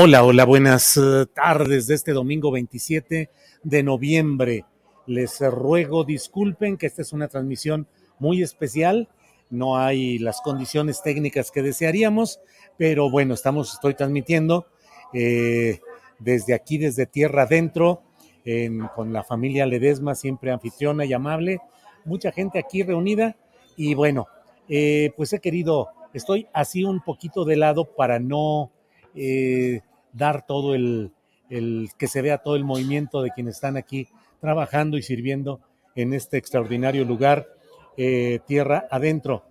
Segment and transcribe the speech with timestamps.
[0.00, 3.30] Hola, hola, buenas eh, tardes de este domingo 27
[3.64, 4.64] de noviembre.
[5.06, 7.88] Les ruego disculpen que esta es una transmisión
[8.20, 9.08] muy especial.
[9.50, 12.38] No hay las condiciones técnicas que desearíamos,
[12.76, 14.66] pero bueno, estamos, estoy transmitiendo
[15.12, 15.80] eh,
[16.20, 18.02] desde aquí, desde tierra adentro,
[18.44, 21.58] en- con la familia Ledesma, siempre anfitriona y amable.
[22.04, 23.34] Mucha gente aquí reunida
[23.76, 24.28] y bueno,
[24.68, 28.70] eh, pues he querido, estoy así un poquito de lado para no
[29.14, 29.80] eh,
[30.18, 31.12] dar todo el,
[31.48, 34.08] el, que se vea todo el movimiento de quienes están aquí
[34.40, 35.60] trabajando y sirviendo
[35.94, 37.48] en este extraordinario lugar,
[37.96, 39.44] eh, tierra adentro.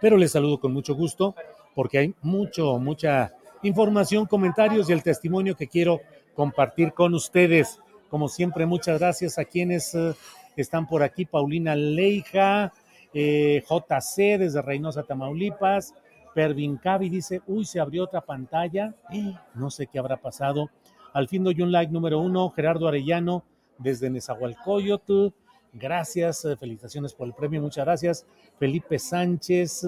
[0.00, 1.34] Pero les saludo con mucho gusto
[1.74, 3.32] porque hay mucho, mucha
[3.62, 6.00] información, comentarios y el testimonio que quiero
[6.34, 7.78] compartir con ustedes.
[8.08, 10.14] Como siempre, muchas gracias a quienes eh,
[10.56, 11.26] están por aquí.
[11.26, 12.72] Paulina Leija,
[13.12, 15.94] eh, JC desde Reynosa, Tamaulipas.
[16.38, 18.94] Pervin Cavi dice, uy, se abrió otra pantalla.
[19.10, 20.70] Eh, No sé qué habrá pasado.
[21.12, 22.50] Al fin doy un like número uno.
[22.50, 23.42] Gerardo Arellano
[23.76, 25.30] desde Nezahualcóyotl.
[25.72, 28.24] Gracias, eh, felicitaciones por el premio, muchas gracias.
[28.56, 29.84] Felipe Sánchez,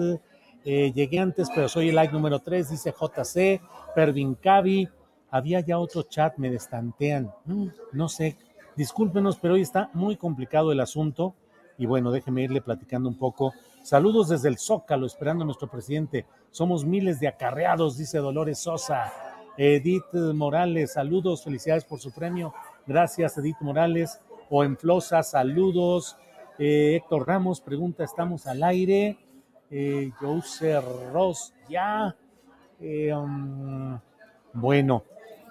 [0.65, 3.61] eh, llegué antes, pero soy el like número 3, dice JC,
[3.95, 4.89] Pervin Cavi.
[5.29, 7.31] Había ya otro chat, me destantean.
[7.45, 8.35] Mm, No sé,
[8.75, 11.33] discúlpenos, pero hoy está muy complicado el asunto.
[11.77, 13.53] Y bueno, déjeme irle platicando un poco.
[13.83, 16.25] Saludos desde el Zócalo, esperando a nuestro presidente.
[16.51, 19.11] Somos miles de acarreados, dice Dolores Sosa.
[19.57, 22.53] Edith Morales, saludos, felicidades por su premio.
[22.87, 24.19] Gracias, Edith Morales.
[24.49, 26.17] O en Flosa, saludos.
[26.59, 29.17] Eh, Héctor Ramos pregunta, ¿estamos al aire?
[29.69, 30.79] Eh, Jose
[31.11, 32.15] Ross, ya.
[32.79, 33.99] Eh, um,
[34.53, 35.03] bueno,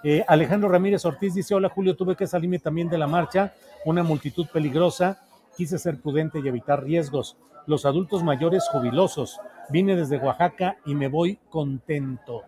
[0.02, 3.52] Eh, Alejandro Ramírez Ortiz dice, hola Julio, tuve que salirme también de la marcha,
[3.84, 5.20] una multitud peligrosa,
[5.58, 7.36] quise ser prudente y evitar riesgos.
[7.66, 9.38] Los adultos mayores jubilosos,
[9.70, 12.42] vine desde Oaxaca y me voy contento.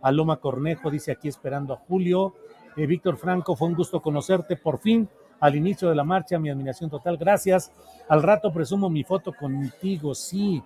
[0.00, 2.34] Aloma Cornejo dice aquí esperando a Julio.
[2.76, 5.08] Eh, Víctor Franco, fue un gusto conocerte por fin.
[5.40, 7.72] Al inicio de la marcha, mi admiración total, gracias.
[8.08, 10.62] Al rato presumo mi foto contigo, sí.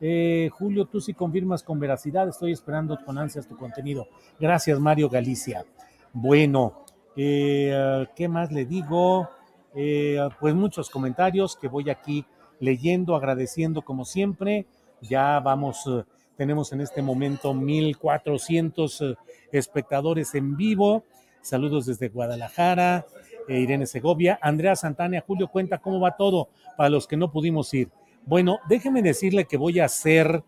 [0.00, 4.08] Eh, Julio, tú sí confirmas con veracidad, estoy esperando con ansias tu contenido.
[4.38, 5.64] Gracias, Mario Galicia.
[6.12, 6.84] Bueno,
[7.16, 9.28] eh, ¿qué más le digo?
[9.74, 12.26] Eh, pues muchos comentarios que voy aquí
[12.62, 14.66] leyendo, agradeciendo como siempre.
[15.02, 16.04] Ya vamos, eh,
[16.36, 19.14] tenemos en este momento 1400 eh,
[19.50, 21.04] espectadores en vivo.
[21.42, 23.04] Saludos desde Guadalajara,
[23.48, 27.74] eh, Irene Segovia, Andrea Santana, Julio cuenta cómo va todo para los que no pudimos
[27.74, 27.90] ir.
[28.24, 30.44] Bueno, déjeme decirle que voy a hacer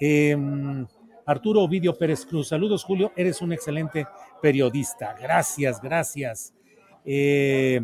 [0.00, 0.36] eh,
[1.24, 2.48] Arturo Ovidio Pérez Cruz.
[2.48, 4.06] Saludos, Julio, eres un excelente
[4.40, 5.14] periodista.
[5.20, 6.52] Gracias, gracias.
[7.04, 7.80] Eh,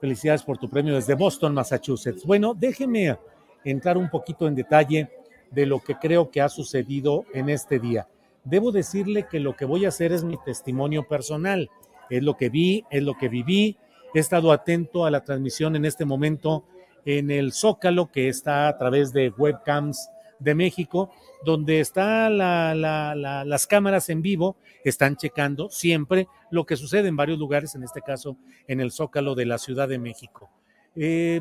[0.00, 2.24] felicidades por tu premio desde Boston, Massachusetts.
[2.24, 3.16] Bueno, déjeme
[3.64, 5.08] entrar un poquito en detalle
[5.50, 8.08] de lo que creo que ha sucedido en este día.
[8.44, 11.70] Debo decirle que lo que voy a hacer es mi testimonio personal.
[12.10, 13.76] Es lo que vi, es lo que viví.
[14.14, 16.64] He estado atento a la transmisión en este momento
[17.04, 21.10] en el Zócalo, que está a través de webcams de México,
[21.44, 27.08] donde están la, la, la, las cámaras en vivo, están checando siempre lo que sucede
[27.08, 28.36] en varios lugares, en este caso
[28.66, 30.50] en el Zócalo de la Ciudad de México.
[30.94, 31.40] Eh,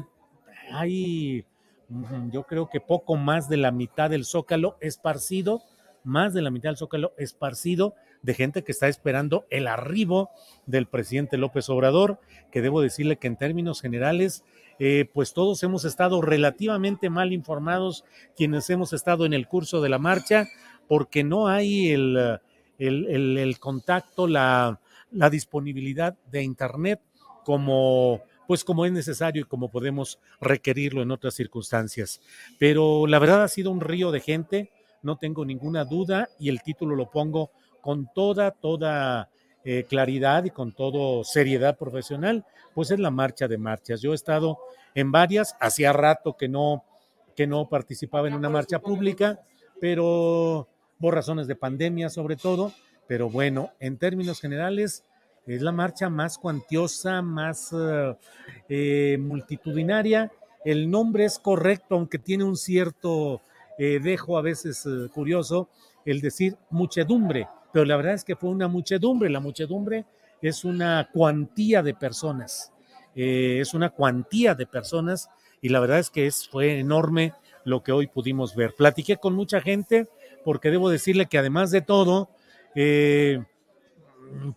[0.71, 1.45] hay,
[2.31, 5.61] yo creo que poco más de la mitad del Zócalo esparcido,
[6.03, 10.31] más de la mitad del Zócalo esparcido de gente que está esperando el arribo
[10.65, 12.19] del presidente López Obrador,
[12.51, 14.43] que debo decirle que en términos generales,
[14.79, 18.03] eh, pues todos hemos estado relativamente mal informados
[18.35, 20.47] quienes hemos estado en el curso de la marcha,
[20.87, 22.39] porque no hay el,
[22.77, 24.79] el, el, contacto, la,
[25.11, 27.01] la disponibilidad de Internet
[27.43, 32.21] como pues como es necesario y como podemos requerirlo en otras circunstancias.
[32.59, 34.71] Pero la verdad ha sido un río de gente,
[35.01, 37.49] no tengo ninguna duda y el título lo pongo
[37.81, 39.29] con toda, toda
[39.67, 42.45] eh, claridad y con toda seriedad profesional,
[42.75, 43.99] pues es la marcha de marchas.
[43.99, 44.59] Yo he estado
[44.93, 46.83] en varias, hacía rato que no,
[47.35, 49.39] que no participaba en una marcha pública,
[49.81, 50.67] pero
[50.99, 52.73] por razones de pandemia sobre todo,
[53.07, 55.03] pero bueno, en términos generales,
[55.47, 58.15] es la marcha más cuantiosa, más uh,
[58.69, 60.31] eh, multitudinaria.
[60.63, 63.41] El nombre es correcto, aunque tiene un cierto
[63.77, 65.69] eh, dejo a veces curioso,
[66.05, 69.29] el decir muchedumbre, pero la verdad es que fue una muchedumbre.
[69.29, 70.05] La muchedumbre
[70.41, 72.71] es una cuantía de personas,
[73.13, 75.29] eh, es una cuantía de personas
[75.59, 77.33] y la verdad es que es, fue enorme
[77.65, 78.75] lo que hoy pudimos ver.
[78.75, 80.07] Platiqué con mucha gente
[80.45, 82.29] porque debo decirle que además de todo,
[82.75, 83.43] eh,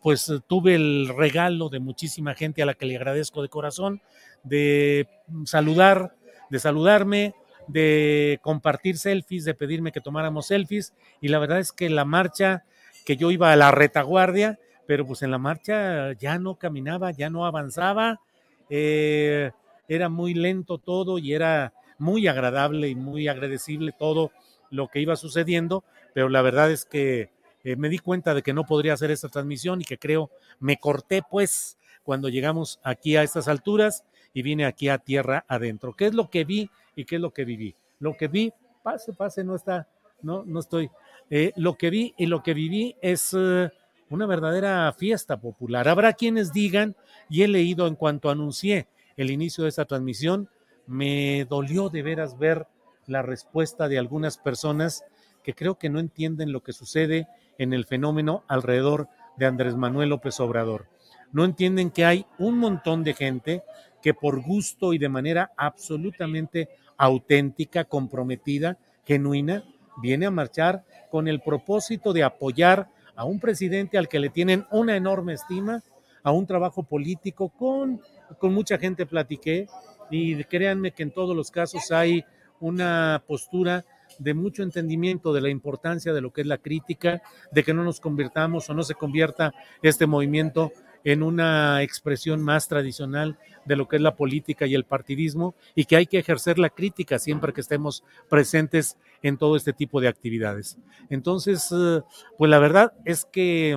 [0.00, 4.00] pues tuve el regalo de muchísima gente a la que le agradezco de corazón,
[4.44, 5.08] de
[5.44, 6.14] saludar,
[6.50, 7.34] de saludarme,
[7.66, 10.94] de compartir selfies, de pedirme que tomáramos selfies.
[11.20, 12.64] Y la verdad es que la marcha,
[13.08, 17.30] que yo iba a la retaguardia, pero pues en la marcha ya no caminaba, ya
[17.30, 18.20] no avanzaba,
[18.68, 19.50] eh,
[19.88, 24.30] era muy lento todo y era muy agradable y muy agradecible todo
[24.68, 27.30] lo que iba sucediendo, pero la verdad es que
[27.64, 30.30] eh, me di cuenta de que no podría hacer esta transmisión y que creo
[30.60, 34.04] me corté pues cuando llegamos aquí a estas alturas
[34.34, 35.94] y vine aquí a tierra adentro.
[35.96, 37.74] ¿Qué es lo que vi y qué es lo que viví?
[38.00, 38.52] Lo que vi,
[38.82, 39.88] pase, pase, no está,
[40.22, 40.90] no, no estoy.
[41.30, 43.68] Eh, lo que vi y lo que viví es uh,
[44.10, 45.88] una verdadera fiesta popular.
[45.88, 46.96] Habrá quienes digan,
[47.28, 50.48] y he leído en cuanto anuncié el inicio de esta transmisión,
[50.86, 52.66] me dolió de veras ver
[53.06, 55.04] la respuesta de algunas personas
[55.42, 57.28] que creo que no entienden lo que sucede
[57.58, 60.86] en el fenómeno alrededor de Andrés Manuel López Obrador.
[61.32, 63.62] No entienden que hay un montón de gente
[64.02, 69.64] que por gusto y de manera absolutamente auténtica, comprometida, genuina,
[70.02, 74.66] viene a marchar con el propósito de apoyar a un presidente al que le tienen
[74.70, 75.82] una enorme estima,
[76.22, 78.00] a un trabajo político, con,
[78.38, 79.66] con mucha gente platiqué
[80.10, 82.24] y créanme que en todos los casos hay
[82.60, 83.84] una postura
[84.18, 87.22] de mucho entendimiento de la importancia de lo que es la crítica,
[87.52, 89.52] de que no nos convirtamos o no se convierta
[89.82, 90.72] este movimiento
[91.04, 95.84] en una expresión más tradicional de lo que es la política y el partidismo y
[95.84, 100.08] que hay que ejercer la crítica siempre que estemos presentes en todo este tipo de
[100.08, 100.78] actividades.
[101.10, 102.02] Entonces, eh,
[102.36, 103.76] pues la verdad es que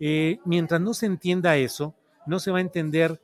[0.00, 1.94] eh, mientras no se entienda eso,
[2.26, 3.20] no se va a entender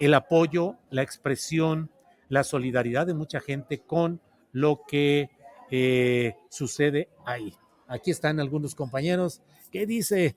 [0.00, 1.90] el apoyo, la expresión,
[2.28, 4.20] la solidaridad de mucha gente con
[4.52, 5.30] lo que
[5.70, 7.54] eh, sucede ahí.
[7.86, 9.42] Aquí están algunos compañeros.
[9.70, 10.36] ¿Qué dice?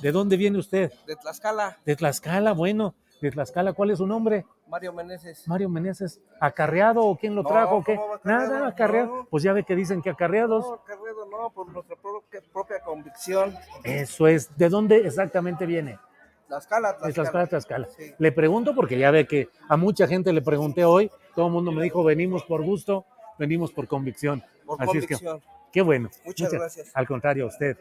[0.00, 0.92] ¿De dónde viene usted?
[1.06, 1.78] De Tlaxcala.
[1.84, 2.94] De Tlaxcala, bueno.
[3.22, 4.44] De Tlaxcala, ¿cuál es su nombre?
[4.66, 5.46] Mario Meneses.
[5.46, 6.20] Mario Meneses.
[6.40, 7.76] ¿Acarreado o quién lo No, trajo?
[7.76, 7.94] o ¿Qué?
[7.94, 8.52] ¿cómo va acarreado?
[8.52, 9.16] Nada, acarreado.
[9.18, 9.26] No.
[9.30, 10.68] Pues ya ve que dicen que acarreados.
[10.68, 13.54] No, Carredo, no, por nuestra propia, propia convicción.
[13.84, 14.54] Eso es.
[14.58, 16.00] ¿De dónde exactamente viene?
[16.48, 17.88] Tlaxcala, De Tlaxcala, Tlaxcala.
[17.96, 18.12] Sí.
[18.18, 21.70] Le pregunto porque ya ve que a mucha gente le pregunté hoy, todo el mundo
[21.70, 23.06] me dijo, venimos por gusto,
[23.38, 24.42] venimos por convicción.
[24.66, 25.40] Por Así es que, convicción.
[25.72, 26.10] qué bueno.
[26.24, 26.90] Muchas gracias.
[26.92, 27.78] Al contrario, a usted.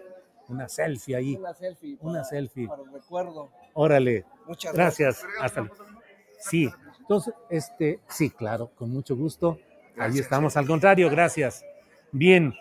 [0.48, 1.36] Una selfie ahí.
[1.38, 1.98] Una selfie.
[2.02, 2.68] Una selfie.
[2.68, 3.50] Para el recuerdo.
[3.74, 4.26] Órale.
[4.52, 5.26] Muchas Gracias.
[5.40, 5.76] Hasta luego.
[6.38, 6.70] Sí.
[7.00, 9.58] Entonces, este, sí, claro, con mucho gusto.
[9.98, 10.58] Ahí estamos.
[10.58, 11.64] Al contrario, gracias.
[12.12, 12.54] Bien.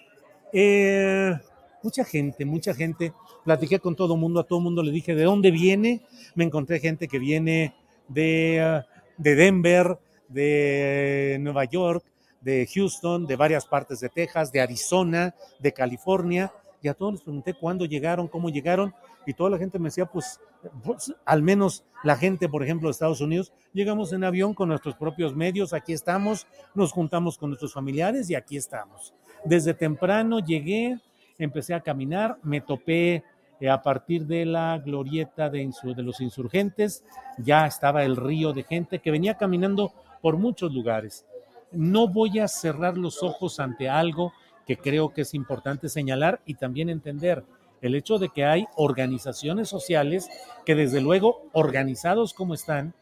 [0.53, 1.37] Eh,
[1.83, 3.13] mucha gente, mucha gente.
[3.45, 6.03] Platiqué con todo el mundo, a todo el mundo le dije de dónde viene.
[6.37, 7.75] Me encontré gente que viene
[8.07, 8.83] de, eh,
[9.17, 12.05] de Denver, de Nueva York,
[12.41, 16.53] de Houston, de varias partes de Texas, de Arizona, de California.
[16.83, 18.95] Y a todos les pregunté cuándo llegaron, cómo llegaron.
[19.27, 20.39] Y toda la gente me decía, pues,
[20.83, 24.95] pues, al menos la gente, por ejemplo, de Estados Unidos, llegamos en avión con nuestros
[24.95, 29.15] propios medios, aquí estamos, nos juntamos con nuestros familiares y aquí estamos.
[29.45, 30.99] Desde temprano llegué,
[31.39, 33.25] empecé a caminar, me topé
[33.61, 37.05] eh, a partir de la glorieta de, los insurgentes,
[37.39, 41.27] ya estaba el río de gente que venía caminando por muchos lugares.
[41.73, 44.33] No voy a cerrar los ojos ante algo
[44.67, 47.45] que creo que es importante señalar y también entender
[47.83, 50.29] el hecho de que hay organizaciones sociales
[50.65, 52.95] que desde luego, organizados como están,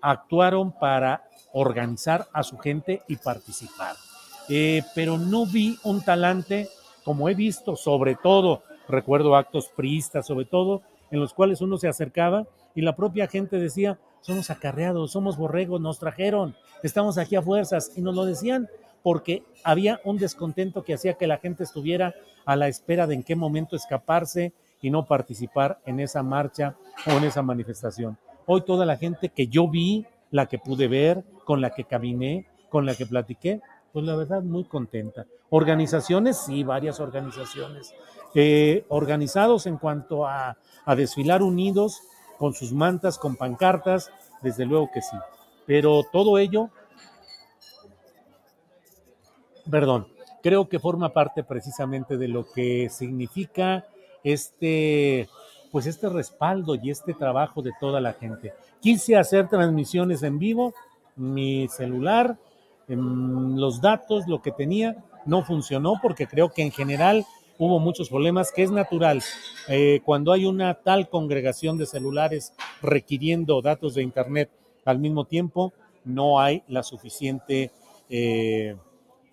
[0.00, 3.96] actuaron para organizar a su gente y participar.
[4.48, 6.68] Eh, pero no vi un talante
[7.04, 11.88] como he visto, sobre todo, recuerdo actos priistas, sobre todo, en los cuales uno se
[11.88, 17.42] acercaba y la propia gente decía, somos acarreados, somos borregos, nos trajeron, estamos aquí a
[17.42, 18.68] fuerzas, y nos lo decían
[19.02, 22.14] porque había un descontento que hacía que la gente estuviera
[22.44, 27.10] a la espera de en qué momento escaparse y no participar en esa marcha o
[27.12, 28.18] en esa manifestación.
[28.46, 32.46] Hoy toda la gente que yo vi, la que pude ver, con la que caminé,
[32.68, 33.60] con la que platiqué,
[33.92, 35.26] pues la verdad muy contenta.
[35.50, 37.94] Organizaciones, sí, varias organizaciones.
[38.34, 42.00] Eh, organizados en cuanto a, a desfilar unidos
[42.38, 45.16] con sus mantas, con pancartas, desde luego que sí.
[45.66, 46.70] Pero todo ello,
[49.70, 50.08] perdón,
[50.42, 53.86] creo que forma parte precisamente de lo que significa
[54.24, 55.28] este,
[55.70, 58.52] pues este respaldo y este trabajo de toda la gente.
[58.80, 60.74] Quise hacer transmisiones en vivo,
[61.16, 62.36] mi celular,
[62.88, 67.24] em, los datos, lo que tenía, no funcionó porque creo que en general
[67.58, 69.22] hubo muchos problemas, que es natural.
[69.68, 74.50] Eh, cuando hay una tal congregación de celulares requiriendo datos de Internet
[74.84, 75.72] al mismo tiempo,
[76.04, 77.70] no hay la suficiente
[78.10, 78.76] eh,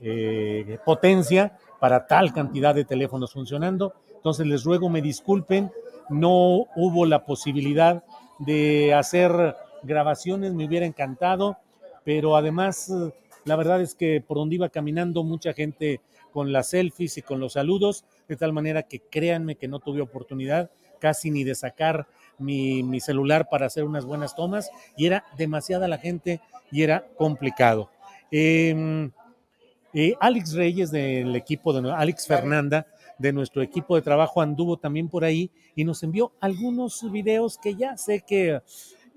[0.01, 3.93] eh, potencia para tal cantidad de teléfonos funcionando.
[4.15, 5.71] Entonces les ruego me disculpen,
[6.09, 8.03] no hubo la posibilidad
[8.39, 11.57] de hacer grabaciones, me hubiera encantado,
[12.03, 12.91] pero además
[13.45, 16.01] la verdad es que por donde iba caminando mucha gente
[16.31, 20.01] con las selfies y con los saludos, de tal manera que créanme que no tuve
[20.01, 25.23] oportunidad casi ni de sacar mi, mi, celular para hacer unas buenas tomas y era
[25.37, 26.41] demasiada la gente
[26.71, 27.89] y era complicado.
[28.31, 29.09] Eh,
[29.93, 35.09] eh, Alex Reyes del equipo de Alex Fernanda de nuestro equipo de trabajo anduvo también
[35.09, 38.61] por ahí y nos envió algunos videos que ya sé que,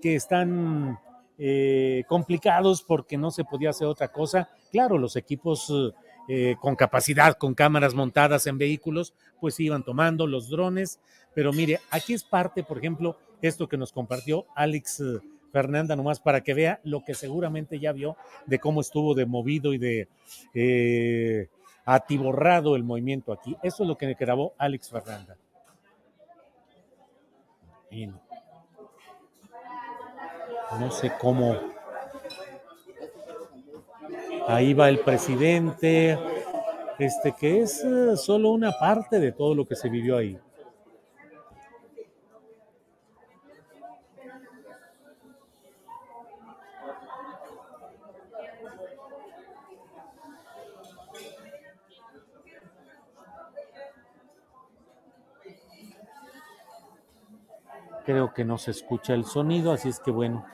[0.00, 0.98] que están
[1.38, 4.48] eh, complicados porque no se podía hacer otra cosa.
[4.70, 5.72] Claro, los equipos
[6.28, 11.00] eh, con capacidad, con cámaras montadas en vehículos, pues iban tomando los drones.
[11.34, 15.20] Pero mire, aquí es parte, por ejemplo, esto que nos compartió Alex eh,
[15.52, 18.16] Fernanda, nomás para que vea lo que seguramente ya vio
[18.46, 20.08] de cómo estuvo de movido y de
[20.54, 21.48] eh,
[21.84, 23.56] atiborrado el movimiento aquí.
[23.62, 25.36] Eso es lo que grabó Alex Fernanda.
[27.90, 28.20] No.
[30.80, 31.56] no sé cómo.
[34.48, 36.18] Ahí va el presidente,
[36.98, 40.38] este que es uh, solo una parte de todo lo que se vivió ahí.
[58.04, 60.44] Creo que no se escucha el sonido, así es que bueno.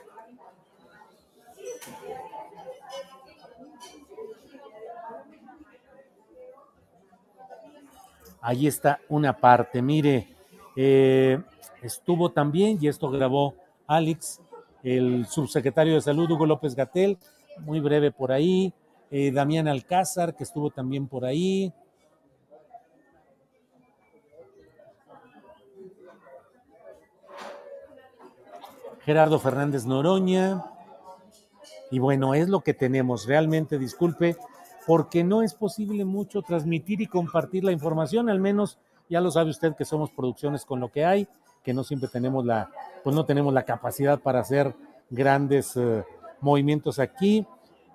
[8.40, 9.82] Ahí está una parte.
[9.82, 10.28] Mire,
[10.76, 11.40] eh,
[11.82, 13.54] estuvo también, y esto grabó
[13.86, 14.40] Alex,
[14.82, 17.18] el subsecretario de Salud, Hugo López Gatel,
[17.60, 18.72] muy breve por ahí.
[19.10, 21.72] Eh, Damián Alcázar, que estuvo también por ahí.
[29.08, 30.66] Gerardo Fernández Noroña.
[31.90, 33.24] Y bueno, es lo que tenemos.
[33.24, 34.36] Realmente, disculpe,
[34.86, 39.48] porque no es posible mucho transmitir y compartir la información, al menos ya lo sabe
[39.48, 41.26] usted que somos producciones con lo que hay,
[41.64, 42.70] que no siempre tenemos la,
[43.02, 44.74] pues no tenemos la capacidad para hacer
[45.08, 46.04] grandes eh,
[46.42, 47.46] movimientos aquí.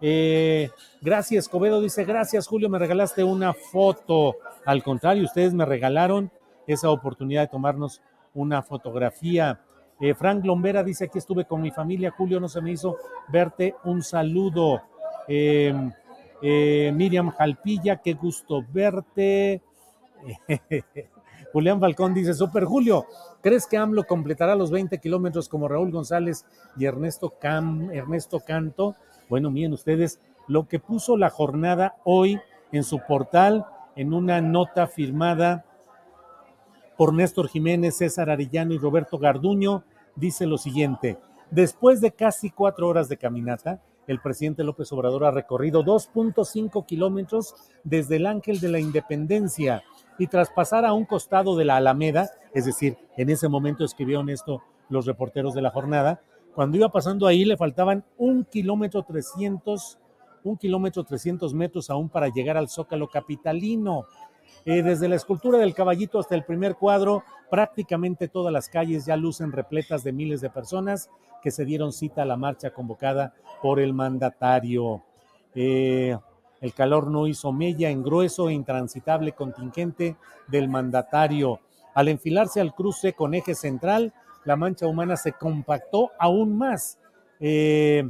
[0.02, 4.38] Eh, gracias, Cobedo dice, gracias Julio, me regalaste una foto.
[4.66, 6.32] Al contrario, ustedes me regalaron
[6.66, 8.02] esa oportunidad de tomarnos
[8.34, 9.62] una fotografía.
[10.00, 12.98] Eh, Frank Lombera dice, aquí estuve con mi familia, Julio, no se me hizo
[13.30, 14.82] verte, un saludo.
[15.28, 15.74] Eh,
[16.42, 19.62] eh, Miriam Jalpilla, qué gusto verte.
[21.54, 23.06] Julián Falcón dice, Super Julio,
[23.42, 26.46] ¿crees que AMLO completará los 20 kilómetros como Raúl González
[26.76, 28.96] y Ernesto, Cam, Ernesto Canto?
[29.30, 32.40] Bueno, miren ustedes lo que puso la jornada hoy
[32.72, 35.64] en su portal, en una nota firmada
[37.04, 39.84] por Néstor Jiménez, César Arillano y Roberto Garduño,
[40.16, 41.18] dice lo siguiente,
[41.52, 47.56] después de casi cuatro horas de caminata, el presidente López Obrador ha recorrido 2.5 kilómetros
[47.84, 49.84] desde el Ángel de la Independencia
[50.18, 54.30] y tras pasar a un costado de la Alameda, es decir, en ese momento escribieron
[54.30, 56.22] esto los reporteros de la jornada,
[56.56, 60.00] cuando iba pasando ahí le faltaban un kilómetro 300,
[60.46, 64.06] un kilómetro 300 metros aún para llegar al Zócalo Capitalino.
[64.66, 69.18] Eh, desde la escultura del caballito hasta el primer cuadro, prácticamente todas las calles ya
[69.18, 71.10] lucen repletas de miles de personas
[71.42, 75.04] que se dieron cita a la marcha convocada por el mandatario.
[75.54, 76.18] Eh,
[76.62, 80.16] el calor no hizo mella en grueso e intransitable contingente
[80.48, 81.60] del mandatario.
[81.94, 84.14] Al enfilarse al cruce con eje central,
[84.46, 86.98] la mancha humana se compactó aún más.
[87.42, 88.10] Eh,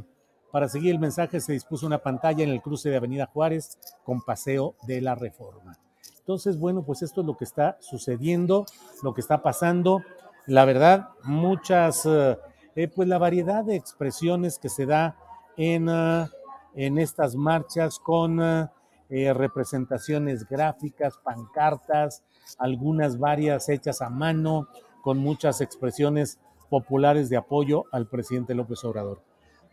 [0.52, 4.20] para seguir el mensaje se dispuso una pantalla en el cruce de Avenida Juárez con
[4.20, 5.76] paseo de la Reforma.
[6.24, 8.64] Entonces, bueno, pues esto es lo que está sucediendo,
[9.02, 10.00] lo que está pasando.
[10.46, 12.38] La verdad, muchas, eh,
[12.76, 15.18] eh, pues la variedad de expresiones que se da
[15.58, 16.26] en, uh,
[16.74, 18.68] en estas marchas con uh,
[19.10, 22.22] eh, representaciones gráficas, pancartas,
[22.56, 24.68] algunas varias hechas a mano,
[25.02, 26.38] con muchas expresiones
[26.70, 29.20] populares de apoyo al presidente López Obrador.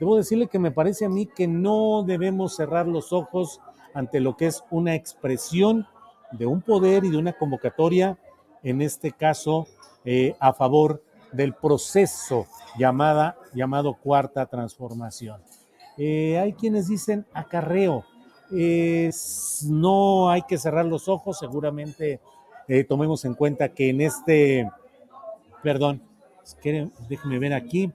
[0.01, 3.61] Debo decirle que me parece a mí que no debemos cerrar los ojos
[3.93, 5.87] ante lo que es una expresión
[6.31, 8.17] de un poder y de una convocatoria,
[8.63, 9.67] en este caso,
[10.05, 12.47] eh, a favor del proceso
[12.77, 15.41] llamada, llamado cuarta transformación.
[15.97, 18.05] Eh, hay quienes dicen acarreo.
[19.69, 22.19] No hay que cerrar los ojos, seguramente
[22.67, 24.69] eh, tomemos en cuenta que en este,
[25.63, 26.01] perdón,
[27.09, 27.91] déjenme ver aquí,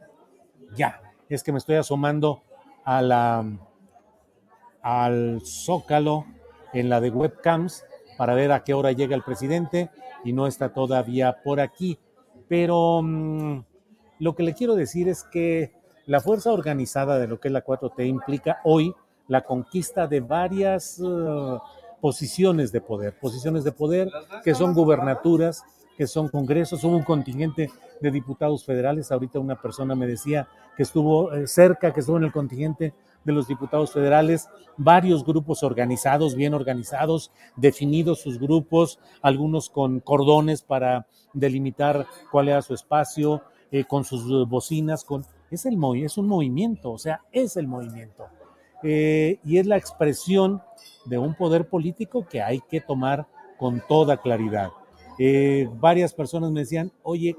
[0.74, 2.42] ya, es que me estoy asomando
[2.84, 3.44] a la,
[4.82, 6.26] al zócalo
[6.72, 7.84] en la de webcams
[8.16, 9.90] para ver a qué hora llega el presidente
[10.24, 11.98] y no está todavía por aquí.
[12.48, 13.60] Pero mmm,
[14.18, 15.72] lo que le quiero decir es que
[16.06, 18.94] la fuerza organizada de lo que es la 4T implica hoy
[19.28, 21.58] la conquista de varias uh,
[22.00, 24.08] posiciones de poder, posiciones de poder
[24.44, 25.64] que son gubernaturas,
[25.96, 27.70] que son congresos, hubo un contingente
[28.00, 30.46] de diputados federales, ahorita una persona me decía
[30.76, 32.94] que estuvo eh, cerca, que estuvo en el contingente
[33.26, 40.62] de los diputados federales, varios grupos organizados, bien organizados, definidos sus grupos, algunos con cordones
[40.62, 43.42] para delimitar cuál era su espacio,
[43.72, 48.26] eh, con sus bocinas, con es, el, es un movimiento, o sea, es el movimiento.
[48.82, 50.62] Eh, y es la expresión
[51.06, 53.26] de un poder político que hay que tomar
[53.58, 54.70] con toda claridad.
[55.18, 57.36] Eh, varias personas me decían, oye,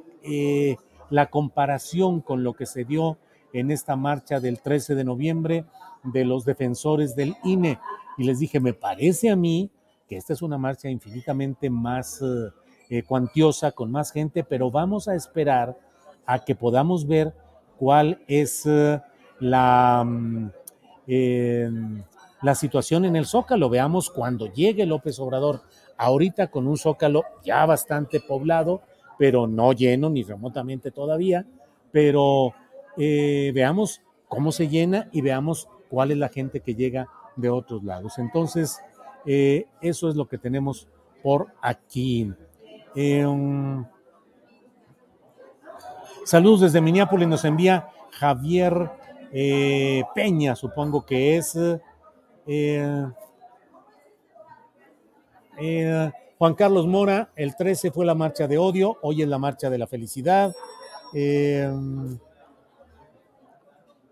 [1.10, 3.18] la comparación con lo que se dio
[3.60, 5.66] en esta marcha del 13 de noviembre
[6.04, 7.80] de los defensores del INE.
[8.18, 9.70] Y les dije, me parece a mí
[10.08, 12.24] que esta es una marcha infinitamente más
[12.90, 15.78] eh, cuantiosa, con más gente, pero vamos a esperar
[16.26, 17.34] a que podamos ver
[17.78, 19.00] cuál es uh,
[19.40, 20.06] la,
[21.06, 21.70] eh,
[22.42, 23.70] la situación en el Zócalo.
[23.70, 25.62] Veamos cuando llegue López Obrador,
[25.98, 28.82] ahorita con un Zócalo ya bastante poblado,
[29.18, 31.46] pero no lleno ni remotamente todavía,
[31.92, 32.54] pero
[32.98, 37.84] eh, veamos cómo se llena y veamos cuál es la gente que llega de otros
[37.84, 38.18] lados.
[38.18, 38.80] Entonces,
[39.26, 40.88] eh, eso es lo que tenemos
[41.24, 42.32] por aquí.
[42.96, 43.26] Eh,
[46.24, 48.92] Saludos desde Minneapolis, nos envía Javier
[49.32, 51.58] eh, Peña, supongo que es.
[56.38, 59.78] Juan Carlos Mora, el 13 fue la marcha de odio, hoy es la marcha de
[59.78, 60.54] la felicidad.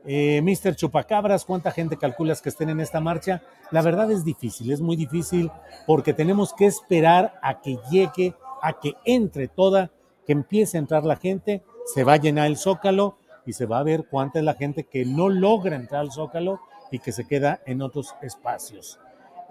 [0.06, 3.42] Eh, Mister Chupacabras, ¿cuánta gente calculas que estén en esta marcha?
[3.72, 5.52] La verdad es difícil, es muy difícil
[5.88, 9.92] porque tenemos que esperar a que llegue, a que entre toda,
[10.26, 13.80] que empiece a entrar la gente se va a llenar el zócalo y se va
[13.80, 16.60] a ver cuánta es la gente que no logra entrar al zócalo
[16.92, 19.00] y que se queda en otros espacios.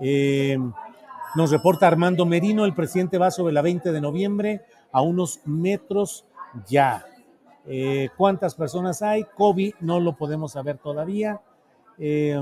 [0.01, 0.59] Eh,
[1.37, 4.63] nos reporta Armando Merino, el presidente va sobre la 20 de noviembre
[4.93, 6.25] a unos metros
[6.69, 7.07] ya.
[7.67, 9.25] Eh, ¿Cuántas personas hay?
[9.25, 11.41] COVID no lo podemos saber todavía.
[11.99, 12.41] Eh,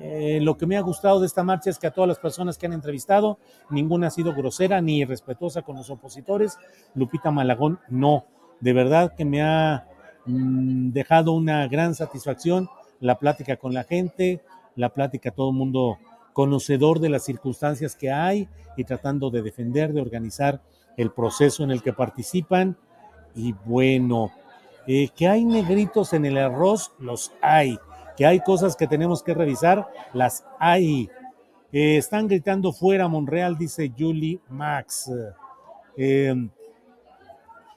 [0.00, 2.58] eh, lo que me ha gustado de esta marcha es que a todas las personas
[2.58, 3.38] que han entrevistado,
[3.70, 6.58] ninguna ha sido grosera ni irrespetuosa con los opositores.
[6.94, 8.24] Lupita Malagón, no.
[8.60, 9.86] De verdad que me ha
[10.26, 12.68] mmm, dejado una gran satisfacción
[13.02, 14.40] la plática con la gente,
[14.76, 15.98] la plática todo el mundo
[16.32, 20.62] conocedor de las circunstancias que hay y tratando de defender, de organizar
[20.96, 22.76] el proceso en el que participan.
[23.34, 24.30] Y bueno,
[24.86, 27.78] eh, que hay negritos en el arroz, los hay
[28.16, 31.08] que hay cosas que tenemos que revisar, las hay.
[31.72, 35.10] Eh, están gritando fuera Monreal, dice Julie Max.
[35.96, 36.34] Eh,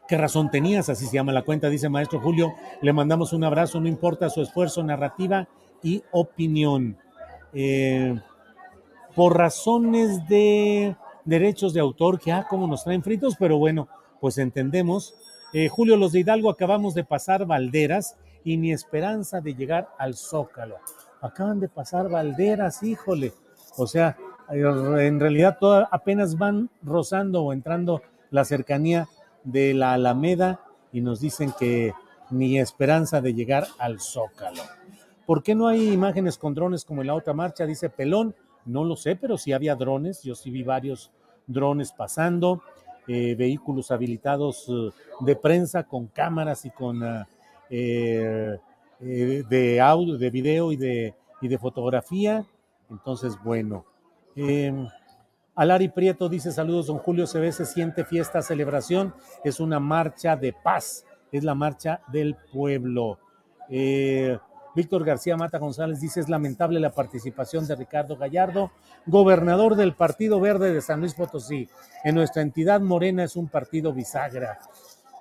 [0.08, 0.90] ¿Qué razón tenías?
[0.90, 2.54] Así se llama la cuenta, dice Maestro Julio.
[2.82, 5.48] Le mandamos un abrazo, no importa su esfuerzo, narrativa
[5.82, 6.98] y opinión.
[7.54, 8.20] Eh,
[9.16, 13.88] por razones de derechos de autor, que ah, como nos traen fritos, pero bueno,
[14.20, 15.16] pues entendemos.
[15.54, 20.16] Eh, Julio, los de Hidalgo acabamos de pasar Valderas y ni esperanza de llegar al
[20.16, 20.76] Zócalo.
[21.22, 23.34] Acaban de pasar Valderas, híjole.
[23.78, 24.18] O sea,
[24.50, 25.58] en realidad
[25.92, 29.08] apenas van rozando o entrando la cercanía
[29.44, 31.94] de la Alameda y nos dicen que
[32.30, 34.62] ni esperanza de llegar al Zócalo.
[35.26, 37.66] ¿Por qué no hay imágenes con drones como en la otra marcha?
[37.66, 38.36] Dice Pelón.
[38.66, 40.24] No lo sé, pero sí había drones.
[40.24, 41.12] Yo sí vi varios
[41.48, 42.64] drones pasando,
[43.08, 47.24] eh, vehículos habilitados uh, de prensa con cámaras y con uh,
[47.70, 48.58] eh,
[49.02, 52.46] eh, de audio, de video y de, y de fotografía.
[52.90, 53.86] Entonces, bueno,
[54.36, 54.74] eh,
[55.56, 59.14] Alari Prieto dice saludos, don Julio, ve, se siente fiesta, celebración,
[59.44, 63.20] es una marcha de paz, es la marcha del pueblo.
[63.70, 64.38] Eh,
[64.76, 68.72] Víctor García Mata González dice es lamentable la participación de Ricardo Gallardo,
[69.06, 71.70] gobernador del Partido Verde de San Luis Potosí.
[72.04, 74.60] En nuestra entidad Morena es un partido bisagra.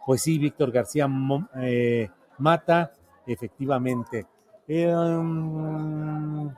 [0.04, 1.08] Pues sí, Víctor García
[1.56, 2.92] eh, Mata,
[3.26, 4.26] efectivamente.
[4.68, 6.52] Um,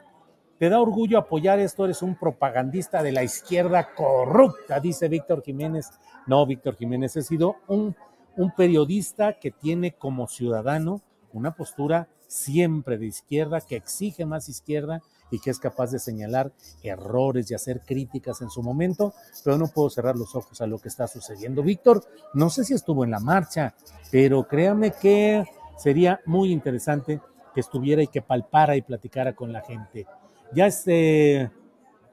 [0.59, 5.90] te da orgullo apoyar esto, eres un propagandista de la izquierda corrupta, dice Víctor Jiménez.
[6.26, 7.94] No, Víctor Jiménez, he sido un
[8.56, 15.38] periodista que tiene como ciudadano una postura siempre de izquierda, que exige más izquierda y
[15.40, 19.12] que es capaz de señalar errores y hacer críticas en su momento,
[19.44, 21.62] pero no puedo cerrar los ojos a lo que está sucediendo.
[21.62, 23.74] Víctor, no sé si estuvo en la marcha,
[24.10, 25.44] pero créame que
[25.76, 27.20] sería muy interesante
[27.54, 30.06] que estuviera y que palpara y platicara con la gente.
[30.52, 31.50] Ya este,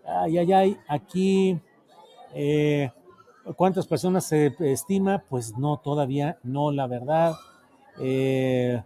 [0.06, 1.60] ay, ay, ay, aquí,
[2.34, 2.91] eh,
[3.56, 5.23] ¿cuántas personas se estima?
[5.30, 7.36] Pues no, todavía no, la verdad.
[7.99, 8.82] Eh,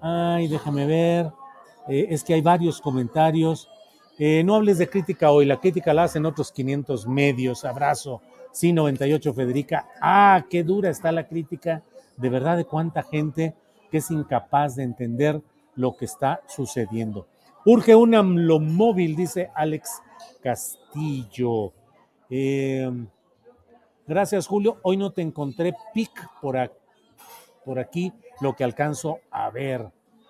[0.00, 1.30] ay, déjame ver.
[1.88, 3.68] Eh, es que hay varios comentarios.
[4.18, 7.64] Eh, no hables de crítica hoy, la crítica la hacen otros 500 medios.
[7.64, 8.20] Abrazo.
[8.52, 9.88] Sí, 98, Federica.
[10.00, 11.82] Ah, qué dura está la crítica.
[12.16, 13.54] De verdad, de cuánta gente
[13.90, 15.40] que es incapaz de entender
[15.74, 17.26] lo que está sucediendo.
[17.64, 20.02] Urge un AMLO móvil, dice Alex
[20.42, 21.72] Castillo.
[22.28, 23.06] Em,
[24.06, 24.78] gracias, Julio.
[24.82, 26.56] Hoy no te encontré pic por,
[27.64, 29.88] por aquí, lo que alcanzo a ver.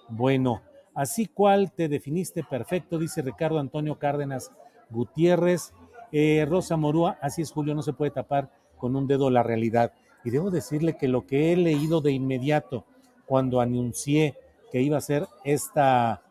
[0.08, 0.62] Bueno,
[0.94, 4.50] así cual te definiste perfecto, dice Ricardo Antonio Cárdenas
[4.90, 5.72] Gutiérrez.
[6.12, 9.92] Eh, Rosa Morúa, así es, Julio, no se puede tapar con un dedo la realidad.
[10.24, 12.84] Y debo decirle que lo que he leído de inmediato
[13.26, 14.36] cuando anuncié
[14.72, 16.22] que iba a ser esta,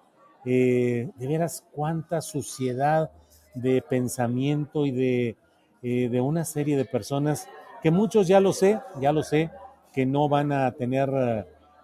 [0.46, 3.12] eh, de veras, cuánta suciedad
[3.54, 5.38] de pensamiento y de,
[5.82, 7.48] eh, de una serie de personas
[7.82, 9.50] que muchos ya lo sé, ya lo sé,
[9.94, 11.10] que no van a tener,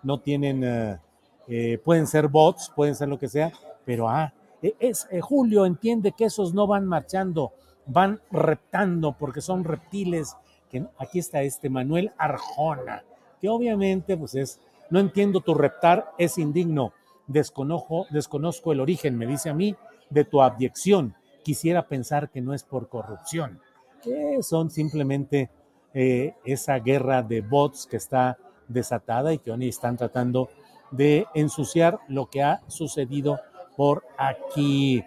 [0.06, 1.00] no tienen
[1.48, 3.52] eh, pueden ser bots, pueden ser lo que sea,
[3.86, 7.54] pero ah, e, es eh, Julio entiende que esos no van marchando,
[7.86, 10.36] van reptando porque son reptiles.
[10.70, 13.04] Que aquí está este Manuel Arjona,
[13.40, 16.94] que obviamente pues es, no entiendo tu reptar, es indigno,
[17.28, 19.76] desconozco, desconozco el origen, me dice a mí,
[20.10, 21.16] de tu abyección.
[21.44, 23.60] Quisiera pensar que no es por corrupción,
[24.02, 25.52] que son simplemente
[25.94, 30.50] eh, esa guerra de bots que está desatada y que hoy están tratando
[30.92, 33.40] de ensuciar lo que ha sucedido
[33.76, 35.04] por aquí.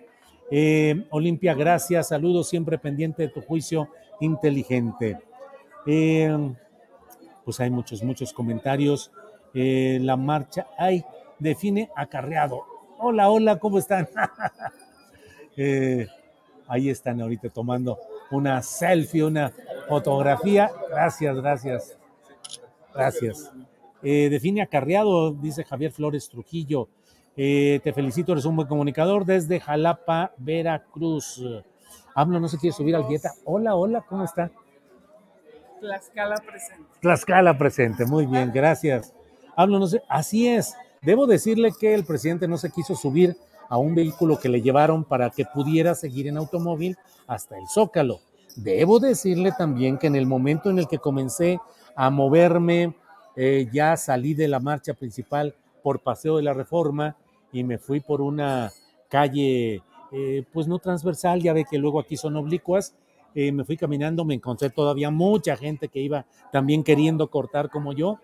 [0.51, 3.89] Eh, Olimpia, gracias, saludos, siempre pendiente de tu juicio
[4.21, 5.19] inteligente.
[5.87, 6.55] Eh,
[7.45, 9.11] pues hay muchos, muchos comentarios.
[9.55, 11.05] Eh, la marcha, ay,
[11.39, 12.65] define acarreado.
[12.99, 14.09] Hola, hola, ¿cómo están?
[16.69, 17.99] ahí están ahorita tomando
[18.31, 19.53] una selfie, una
[19.89, 20.71] fotografía.
[20.91, 21.98] Gracias, gracias.
[22.99, 23.53] Gracias.
[24.03, 26.89] Eh, define acarreado, dice Javier Flores Trujillo.
[27.37, 31.43] Eh, te felicito, eres un buen comunicador desde Jalapa, Veracruz.
[32.15, 33.33] Hablo, no se quiere subir al dieta.
[33.45, 34.51] Hola, hola, ¿cómo está?
[35.81, 36.85] Tlaxcala presente.
[37.01, 39.15] Tlaxcala presente, muy bien, gracias.
[39.55, 40.75] Hablo, no sé, así es.
[41.03, 43.37] Debo decirle que el presidente no se quiso subir
[43.69, 48.21] a un vehículo que le llevaron para que pudiera seguir en automóvil hasta el Zócalo.
[48.57, 51.61] Debo decirle también que en el momento en el que comencé
[51.99, 52.95] a moverme,
[53.35, 57.17] eh, ya salí de la marcha principal por Paseo de la Reforma
[57.53, 58.71] y me fui por una
[59.09, 59.83] calle,
[60.13, 62.95] eh, pues no transversal, ya ve que luego aquí son oblicuas.
[63.35, 67.93] Eh, me fui caminando, me encontré todavía mucha gente que iba también queriendo cortar como
[67.93, 68.21] yo,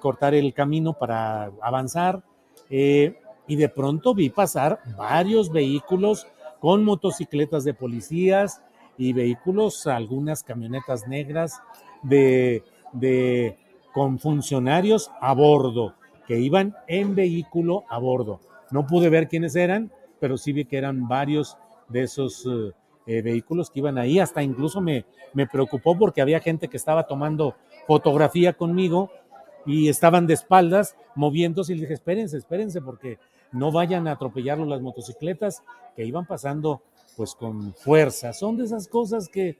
[0.00, 2.24] cortar el camino para avanzar.
[2.68, 6.26] y de pronto vi pasar varios vehículos
[6.60, 8.62] con motocicletas de policías
[8.98, 11.60] y vehículos, algunas camionetas negras
[12.02, 13.58] de, de
[13.92, 15.94] con funcionarios a bordo,
[16.26, 18.40] que iban en vehículo a bordo.
[18.70, 22.72] No pude ver quiénes eran, pero sí vi que eran varios de esos eh,
[23.06, 24.18] eh, vehículos que iban ahí.
[24.18, 27.54] Hasta incluso me, me preocupó porque había gente que estaba tomando
[27.86, 29.10] fotografía conmigo
[29.66, 33.18] y estaban de espaldas moviéndose y les dije, espérense, espérense, porque
[33.52, 35.62] no vayan a atropellarlo las motocicletas
[35.94, 36.82] que iban pasando
[37.16, 38.32] pues con fuerza.
[38.32, 39.58] Son de esas cosas que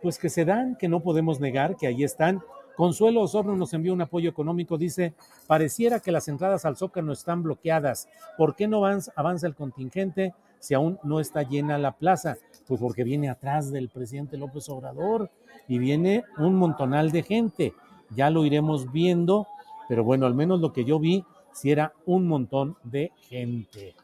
[0.00, 2.40] pues que se dan, que no podemos negar, que ahí están
[2.78, 4.78] Consuelo Osorno nos envió un apoyo económico.
[4.78, 5.12] Dice,
[5.48, 8.08] pareciera que las entradas al Zócalo están bloqueadas.
[8.36, 12.36] ¿Por qué no avanza el contingente si aún no está llena la plaza?
[12.68, 15.28] Pues porque viene atrás del presidente López Obrador
[15.66, 17.74] y viene un montonal de gente.
[18.14, 19.48] Ya lo iremos viendo,
[19.88, 23.96] pero bueno, al menos lo que yo vi, si era un montón de gente.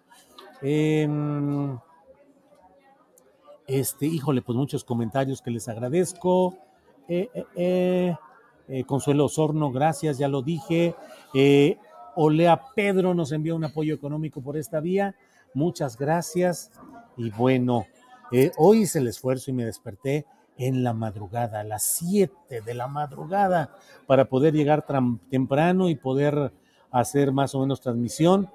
[0.62, 1.78] Em,
[3.68, 6.58] Este, híjole, pues muchos comentarios que les agradezco.
[7.08, 8.16] Eh, eh,
[8.68, 10.94] eh, Consuelo Osorno, gracias, ya lo dije.
[11.34, 11.78] Eh,
[12.16, 15.14] Olea Pedro nos envió un apoyo económico por esta vía.
[15.52, 16.70] Muchas gracias.
[17.16, 17.86] Y bueno,
[18.32, 22.74] eh, hoy hice el esfuerzo y me desperté en la madrugada, a las 7 de
[22.74, 24.86] la madrugada, para poder llegar
[25.28, 26.52] temprano y poder
[26.90, 28.48] hacer más o menos transmisión.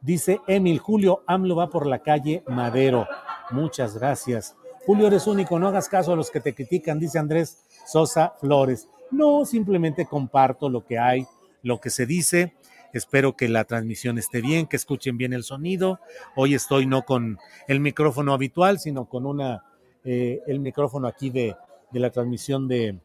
[0.00, 3.06] Dice Emil Julio, AMLO va por la calle Madero.
[3.50, 4.56] Muchas gracias.
[4.86, 8.88] Julio, eres único, no hagas caso a los que te critican, dice Andrés Sosa Flores.
[9.10, 11.26] No, simplemente comparto lo que hay,
[11.62, 12.54] lo que se dice.
[12.92, 16.00] Espero que la transmisión esté bien, que escuchen bien el sonido.
[16.36, 19.64] Hoy estoy no con el micrófono habitual, sino con una
[20.04, 21.54] eh, el micrófono aquí de,
[21.92, 22.98] la transmisión de,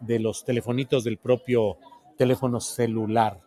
[0.00, 1.78] de los telefonitos del propio
[2.18, 3.40] teléfono celular.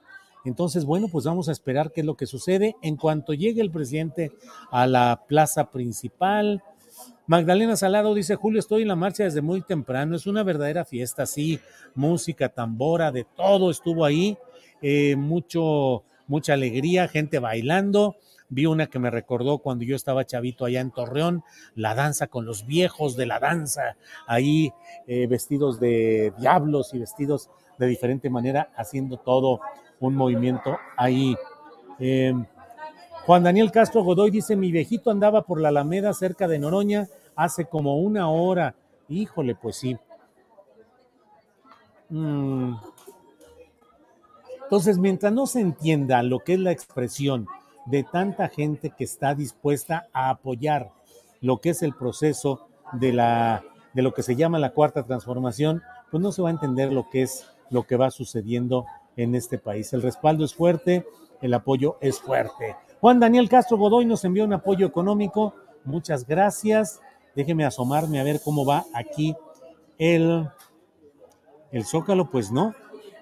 [0.44, 2.76] Entonces, bueno, pues vamos a esperar qué es lo que sucede.
[2.82, 4.32] En cuanto llegue el presidente
[4.72, 6.64] a la plaza principal,
[7.28, 11.26] Magdalena Salado dice, Julio, estoy en la marcha desde muy temprano, es una verdadera fiesta,
[11.26, 11.60] sí,
[11.96, 14.38] música, tambora, de todo estuvo ahí,
[14.82, 18.16] eh, mucho, mucha alegría, gente bailando.
[18.48, 22.46] Vi una que me recordó cuando yo estaba chavito allá en Torreón, la danza con
[22.46, 24.72] los viejos de la danza, ahí
[25.08, 29.62] eh, vestidos de diablos y vestidos de diferente manera, haciendo todo
[30.00, 31.36] un movimiento ahí.
[32.00, 32.36] Eh,
[33.26, 37.66] Juan Daniel Castro Godoy dice, mi viejito andaba por la Alameda cerca de Noroña hace
[37.66, 38.76] como una hora.
[39.10, 39.98] Híjole, pues sí.
[42.10, 42.76] Mm.
[44.64, 47.48] Entonces, mientras no se entienda lo que es la expresión
[47.88, 50.92] de tanta gente que está dispuesta a apoyar
[51.42, 55.82] lo que es el proceso de, la, de lo que se llama la cuarta transformación,
[56.12, 58.86] pues no se va a entender lo que es lo que va sucediendo
[59.18, 59.94] en este país.
[59.94, 61.08] El respaldo es fuerte,
[61.42, 62.76] el apoyo es fuerte.
[63.06, 65.54] Juan Daniel Castro Godoy nos envió un apoyo económico.
[65.84, 67.02] Muchas gracias.
[67.36, 69.36] Déjeme asomarme a ver cómo va aquí
[70.00, 70.50] el,
[71.72, 72.32] el Zócalo.
[72.32, 72.74] Pues no,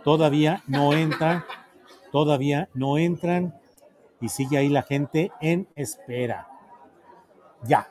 [0.06, 1.46] todavía no entra,
[2.14, 3.60] todavía no entran
[4.22, 6.48] y sigue ahí la gente en espera.
[7.64, 7.90] Ya,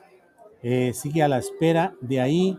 [0.63, 2.57] eh, sigue a la espera de ahí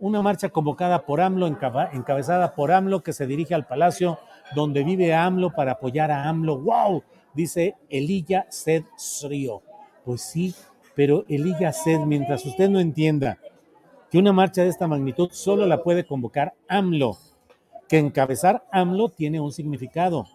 [0.00, 4.18] una marcha convocada por AMLO, encabezada por AMLO, que se dirige al palacio
[4.56, 6.58] donde vive AMLO para apoyar a AMLO.
[6.58, 7.04] ¡Wow!
[7.36, 9.62] Dice Elilla Sed Srio.
[10.06, 10.54] Pues sí,
[10.94, 13.38] pero Elilla Sed, mientras usted no entienda
[14.10, 17.18] que una marcha de esta magnitud solo la puede convocar AMLO,
[17.88, 20.26] que encabezar AMLO tiene un significado,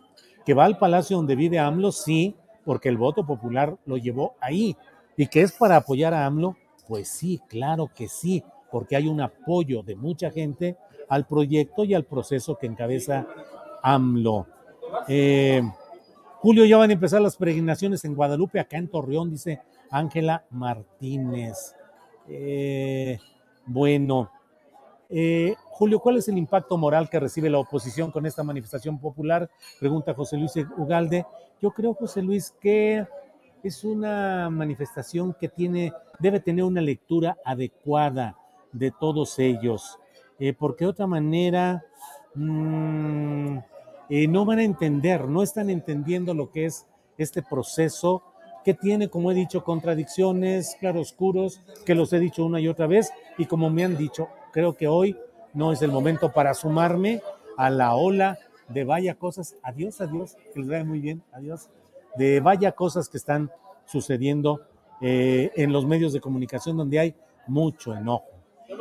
[0.46, 2.36] que va al palacio donde vive AMLO, sí,
[2.66, 4.78] porque el voto popular lo llevó ahí,
[5.18, 6.56] y que es para apoyar a AMLO,
[6.88, 10.78] pues sí, claro que sí, porque hay un apoyo de mucha gente
[11.10, 13.26] al proyecto y al proceso que encabeza
[13.82, 14.46] AMLO.
[15.08, 15.64] Eh,
[16.42, 21.76] Julio, ya van a empezar las peregrinaciones en Guadalupe, acá en Torreón, dice Ángela Martínez.
[22.28, 23.20] Eh,
[23.68, 24.32] bueno,
[25.08, 29.52] eh, Julio, ¿cuál es el impacto moral que recibe la oposición con esta manifestación popular?
[29.80, 31.28] Pregunta José Luis Ugalde.
[31.62, 33.06] Yo creo, José Luis, que
[33.62, 38.36] es una manifestación que tiene, debe tener una lectura adecuada
[38.72, 40.00] de todos ellos,
[40.40, 41.86] eh, porque de otra manera
[42.34, 43.60] mm,
[44.14, 46.86] eh, no van a entender, no están entendiendo lo que es
[47.18, 48.24] este proceso
[48.66, 53.14] que tiene, como he dicho, contradicciones, claroscuros, que los he dicho una y otra vez,
[53.38, 55.18] y como me han dicho, creo que hoy
[55.54, 57.22] no es el momento para sumarme
[57.56, 61.70] a la ola de vaya cosas, adiós, adiós, que les vaya muy bien, adiós,
[62.18, 63.50] de vaya cosas que están
[63.86, 64.60] sucediendo
[65.00, 67.16] eh, en los medios de comunicación donde hay
[67.48, 68.28] mucho enojo.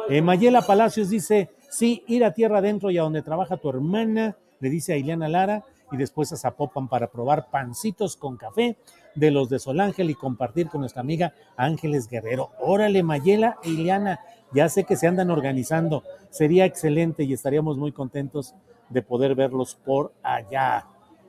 [0.09, 4.37] Eh, Mayela Palacios dice, sí, ir a tierra adentro y a donde trabaja tu hermana,
[4.61, 8.77] le dice a Ileana Lara, y después a Zapopan para probar pancitos con café
[9.14, 12.51] de los de Solángel y compartir con nuestra amiga Ángeles Guerrero.
[12.61, 14.20] Órale, Mayela e Ileana,
[14.53, 18.55] ya sé que se andan organizando, sería excelente y estaríamos muy contentos
[18.88, 20.87] de poder verlos por allá.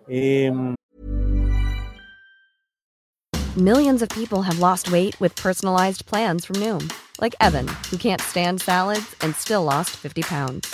[0.07, 0.75] Em,
[3.57, 6.89] Millions of people have lost weight with personalized plans from Noom,
[7.19, 10.73] like Evan, who can't stand salads and still lost 50 pounds.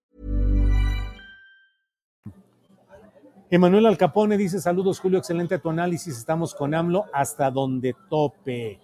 [3.53, 5.19] Emanuel Alcapone dice: Saludos, Julio.
[5.19, 6.17] Excelente tu análisis.
[6.17, 8.79] Estamos con AMLO hasta donde tope.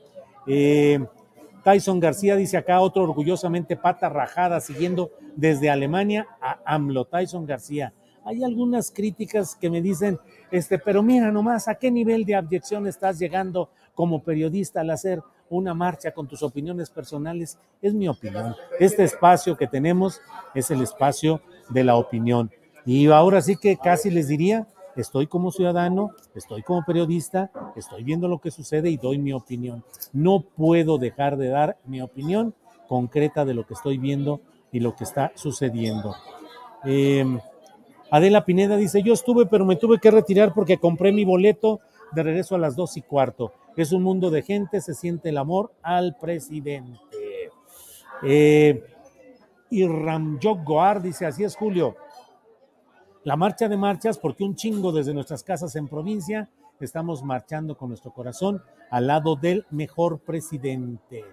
[0.46, 1.00] Eh,
[1.64, 7.06] Tyson García dice acá otro orgullosamente pata rajada, siguiendo desde Alemania a AMLO.
[7.06, 7.94] Tyson García.
[8.26, 10.20] Hay algunas críticas que me dicen,
[10.52, 15.22] este, pero mira nomás a qué nivel de abyección estás llegando como periodista al hacer
[15.50, 17.58] una marcha con tus opiniones personales.
[17.82, 18.54] Es mi opinión.
[18.82, 20.20] Este espacio que tenemos
[20.54, 22.52] es el espacio de la opinión.
[22.88, 28.30] Y ahora sí que casi les diría, estoy como ciudadano, estoy como periodista, estoy viendo
[28.30, 29.84] lo que sucede y doy mi opinión.
[30.14, 32.56] No puedo dejar de dar mi opinión
[32.88, 34.40] concreta de lo que estoy viendo
[34.72, 36.16] y lo que está sucediendo.
[36.86, 37.26] Eh,
[38.10, 41.82] Adela Pineda dice, yo estuve, pero me tuve que retirar porque compré mi boleto
[42.14, 43.52] de regreso a las dos y cuarto.
[43.76, 47.02] Es un mundo de gente, se siente el amor al presidente.
[48.24, 48.82] Eh,
[49.70, 51.98] y Ramjok Goar dice, así es Julio,
[53.28, 56.48] la marcha de marchas, porque un chingo desde nuestras casas en provincia
[56.80, 61.26] estamos marchando con nuestro corazón al lado del mejor presidente.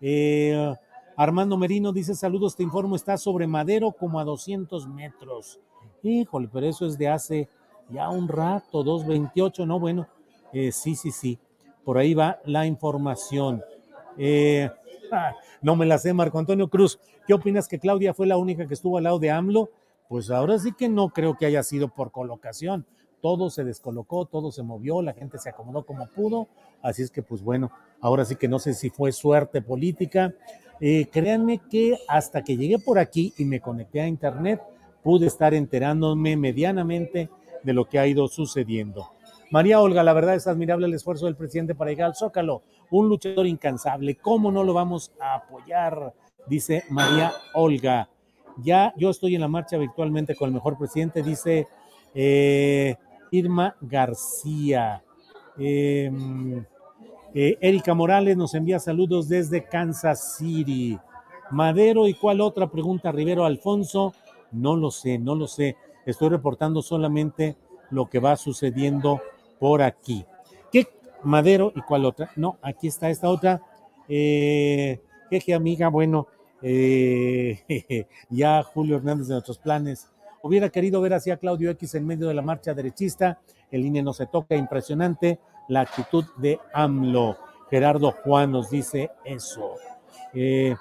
[0.00, 0.74] Eh,
[1.16, 5.60] Armando Merino dice: Saludos, te informo, está sobre Madero como a 200 metros.
[6.02, 7.50] Híjole, pero eso es de hace
[7.90, 10.08] ya un rato, 228, no, bueno,
[10.54, 11.38] eh, sí, sí, sí,
[11.84, 13.62] por ahí va la información.
[14.16, 14.70] Eh,
[15.12, 16.98] ah, no me la sé, Marco Antonio Cruz.
[17.26, 19.68] ¿Qué opinas que Claudia fue la única que estuvo al lado de AMLO?
[20.08, 22.86] Pues ahora sí que no creo que haya sido por colocación.
[23.20, 26.48] Todo se descolocó, todo se movió, la gente se acomodó como pudo.
[26.82, 30.34] Así es que, pues bueno, ahora sí que no sé si fue suerte política.
[30.80, 34.62] Eh, créanme que hasta que llegué por aquí y me conecté a internet,
[35.02, 37.28] pude estar enterándome medianamente
[37.64, 39.10] de lo que ha ido sucediendo.
[39.50, 43.08] María Olga, la verdad es admirable el esfuerzo del presidente para llegar al Zócalo, un
[43.08, 44.16] luchador incansable.
[44.16, 46.14] ¿Cómo no lo vamos a apoyar?
[46.46, 48.08] Dice María Olga.
[48.62, 51.66] Ya yo estoy en la marcha virtualmente con el mejor presidente, dice
[52.14, 52.96] eh,
[53.30, 55.02] Irma García.
[55.58, 56.10] Eh,
[57.34, 60.98] eh, Erika Morales nos envía saludos desde Kansas City.
[61.50, 63.12] Madero, ¿y cuál otra pregunta?
[63.12, 64.12] Rivero Alfonso,
[64.52, 65.76] no lo sé, no lo sé.
[66.06, 67.56] Estoy reportando solamente
[67.90, 69.20] lo que va sucediendo
[69.58, 70.24] por aquí.
[70.72, 70.88] ¿Qué
[71.22, 72.30] Madero y cuál otra?
[72.36, 73.62] No, aquí está esta otra.
[74.08, 76.26] Eh, jeje, amiga, bueno,
[76.62, 80.08] eh, ya Julio Hernández de nuestros planes.
[80.42, 83.40] Hubiera querido ver así a Claudio X en medio de la marcha derechista.
[83.70, 87.36] El INE no se toca, impresionante la actitud de AMLO.
[87.70, 89.74] Gerardo Juan nos dice eso.
[90.32, 90.74] Eh,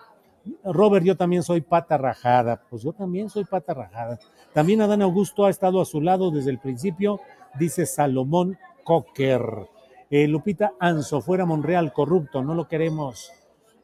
[0.64, 2.62] Robert, yo también soy pata rajada.
[2.70, 4.20] Pues yo también soy pata rajada.
[4.54, 7.20] También Adán Augusto ha estado a su lado desde el principio,
[7.60, 9.68] dice Salomón Cocker.
[10.10, 13.32] Eh, Lupita Anso, fuera Monreal, corrupto, no lo queremos.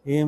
[0.06, 0.26] Eh,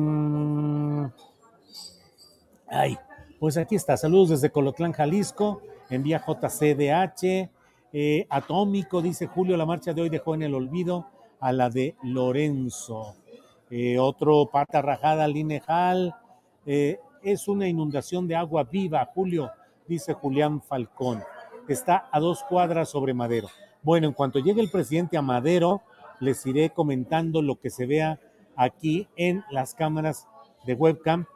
[2.68, 2.98] Ay,
[3.38, 3.96] pues aquí está.
[3.96, 5.62] Saludos desde Colotlán, Jalisco.
[5.88, 7.50] Envía JCDH.
[7.92, 11.06] Eh, Atómico, dice Julio, la marcha de hoy dejó en el olvido
[11.40, 13.14] a la de Lorenzo.
[13.70, 16.14] Eh, otro pata rajada, Linejal.
[16.66, 19.50] Eh, es una inundación de agua viva, Julio,
[19.86, 21.22] dice Julián Falcón.
[21.68, 23.48] Está a dos cuadras sobre Madero.
[23.82, 25.82] Bueno, en cuanto llegue el presidente a Madero,
[26.20, 28.18] les iré comentando lo que se vea
[28.56, 30.26] aquí en las cámaras
[30.64, 31.26] de webcam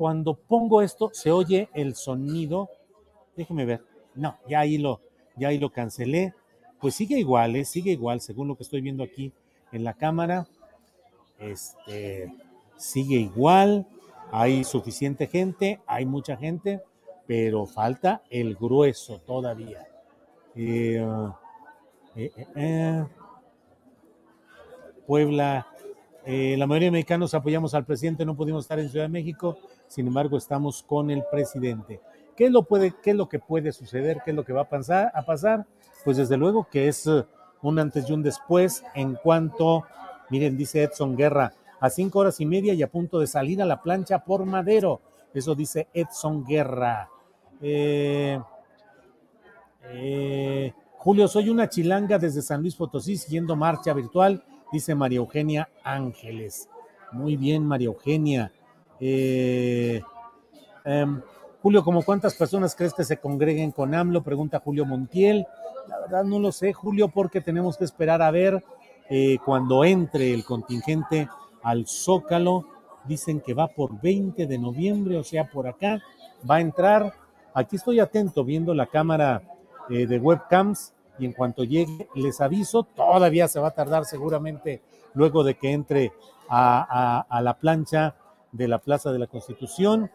[0.00, 2.70] cuando pongo esto, se oye el sonido.
[3.36, 3.84] Déjeme ver.
[4.14, 5.02] No, ya ahí lo,
[5.36, 6.32] ya ahí lo cancelé.
[6.80, 7.66] Pues sigue igual, ¿eh?
[7.66, 9.30] sigue igual, según lo que estoy viendo aquí
[9.72, 10.48] en la cámara.
[11.38, 12.32] Este
[12.78, 13.86] sigue igual.
[14.32, 16.80] Hay suficiente gente, hay mucha gente,
[17.26, 19.86] pero falta el grueso todavía.
[20.56, 21.06] Eh,
[22.56, 23.04] eh,
[26.26, 29.58] eh, la mayoría de mexicanos apoyamos al presidente, no pudimos estar en Ciudad de México
[29.90, 32.00] sin embargo estamos con el presidente.
[32.36, 34.22] ¿Qué es lo, puede, que puede suceder?
[34.24, 34.68] ¿Qué es lo que va a
[35.26, 35.66] pasar?
[36.04, 37.24] Pues desde luego que es eh,
[37.60, 39.82] un antes y un después en cuanto,
[40.30, 43.66] miren, dice Edson Guerra, a cinco horas y media y a punto de salir a
[43.66, 45.00] la plancha por Madero.
[45.34, 47.10] Eso dice Edson Guerra.
[47.60, 48.40] Eh,
[50.98, 56.68] Julio, soy una chilanga desde San Luis Potosí siguiendo marcha virtual, dice María Eugenia Ángeles.
[57.12, 58.52] Muy bien, María Eugenia.
[59.00, 60.00] Eh,
[60.84, 61.20] em,
[61.62, 64.22] Julio, ¿cómo cuántas personas crees que se congreguen con AMLO?
[64.22, 65.46] Pregunta Julio Montiel.
[65.88, 68.64] La verdad no lo sé, Julio, porque tenemos que esperar a ver
[69.08, 71.28] eh, cuando entre el contingente
[71.62, 72.64] al Zócalo,
[73.04, 76.00] dicen que va por 20 de noviembre, o sea, por acá,
[76.48, 77.12] va a entrar.
[77.52, 79.42] Aquí estoy atento viendo la cámara
[79.90, 84.80] eh, de webcams y en cuanto llegue les aviso, todavía se va a tardar seguramente
[85.14, 86.12] luego de que entre
[86.48, 88.16] a, la plancha
[88.52, 90.10] de la Plaza de la Constitución.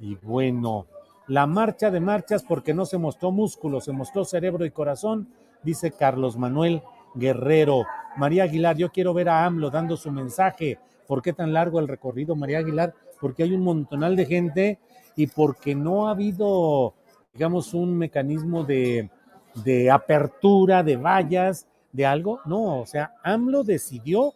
[0.00, 0.86] Y bueno,
[1.26, 5.28] la marcha de marchas porque no se mostró músculo, se mostró cerebro y corazón,
[5.64, 6.82] dice Carlos Manuel
[7.14, 7.84] Guerrero.
[8.16, 10.78] María Aguilar, yo quiero ver a AMLO dando su mensaje.
[11.08, 12.94] ¿Por qué tan largo el recorrido, María Aguilar?
[13.20, 14.78] Porque hay un montonal de gente
[15.16, 16.94] y porque no ha habido,
[17.32, 19.10] digamos, un mecanismo de,
[19.64, 22.40] de apertura, de vallas, de algo.
[22.44, 24.34] No, o sea, AMLO decidió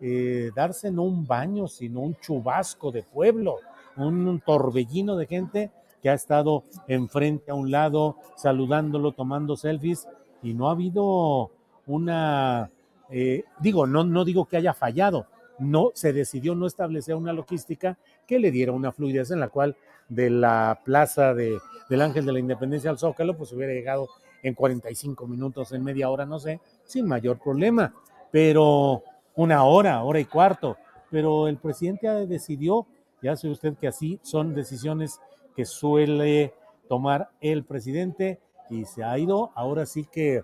[0.00, 3.56] eh, darse no un baño, sino un chubasco de pueblo,
[3.96, 5.70] un, torbellino de gente
[6.02, 10.06] que ha estado enfrente a un lado, saludándolo, tomando selfies,
[10.42, 11.50] y no ha habido
[11.86, 12.70] una,
[13.08, 15.26] eh, digo, no, no digo que haya fallado,
[15.58, 17.96] no se decidió no establecer una logística
[18.26, 19.76] que le diera una fluidez en la cual
[20.08, 21.58] de la plaza de,
[21.88, 24.08] del Ángel de la Independencia al Zócalo, pues hubiera llegado
[24.44, 27.94] en 45 minutos, en media hora, no sé, sin mayor problema,
[28.30, 29.02] pero
[29.34, 30.76] una hora, hora y cuarto,
[31.10, 32.86] pero el presidente decidió,
[33.22, 35.18] ya sabe usted que así son decisiones
[35.56, 36.52] que suele
[36.88, 38.38] tomar el presidente
[38.68, 39.50] y se ha ido.
[39.54, 40.42] Ahora sí que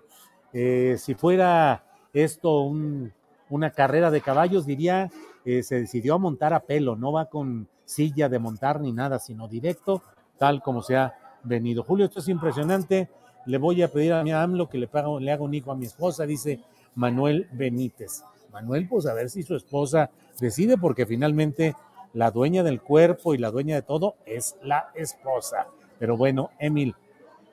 [0.51, 3.13] eh, si fuera esto un,
[3.49, 5.11] una carrera de caballos, diría,
[5.45, 9.19] eh, se decidió a montar a pelo, no va con silla de montar ni nada,
[9.19, 10.01] sino directo,
[10.39, 11.83] tal como se ha venido.
[11.83, 13.09] Julio, esto es impresionante.
[13.45, 16.25] Le voy a pedir a mi AMLO que le, haga un hijo a mi esposa,
[16.25, 16.59] dice
[16.95, 18.23] Manuel Benítez.
[18.51, 21.75] Manuel, pues a ver si su esposa decide, porque finalmente
[22.13, 25.67] la dueña del cuerpo y la dueña de todo es la esposa.
[25.97, 26.95] Pero bueno, Emil,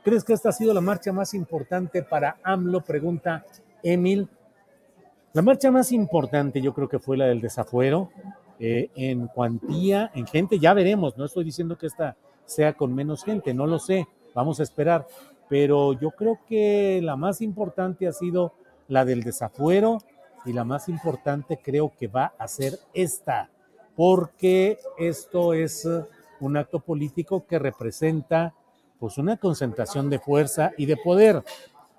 [0.02, 2.82] ¿crees que esta ha sido la marcha más importante para AMLO?
[2.82, 3.44] Pregunta
[3.82, 4.28] Emil.
[5.32, 8.10] La marcha más importante yo creo que fue la del desafuero.
[8.60, 11.16] Eh, en cuantía, en gente, ya veremos.
[11.16, 14.08] No estoy diciendo que esta sea con menos gente, no lo sé.
[14.34, 15.06] Vamos a esperar.
[15.48, 18.52] Pero yo creo que la más importante ha sido
[18.88, 19.98] la del desafuero
[20.44, 23.50] y la más importante creo que va a ser esta
[23.98, 25.88] porque esto es
[26.38, 28.54] un acto político que representa
[29.00, 31.42] pues una concentración de fuerza y de poder.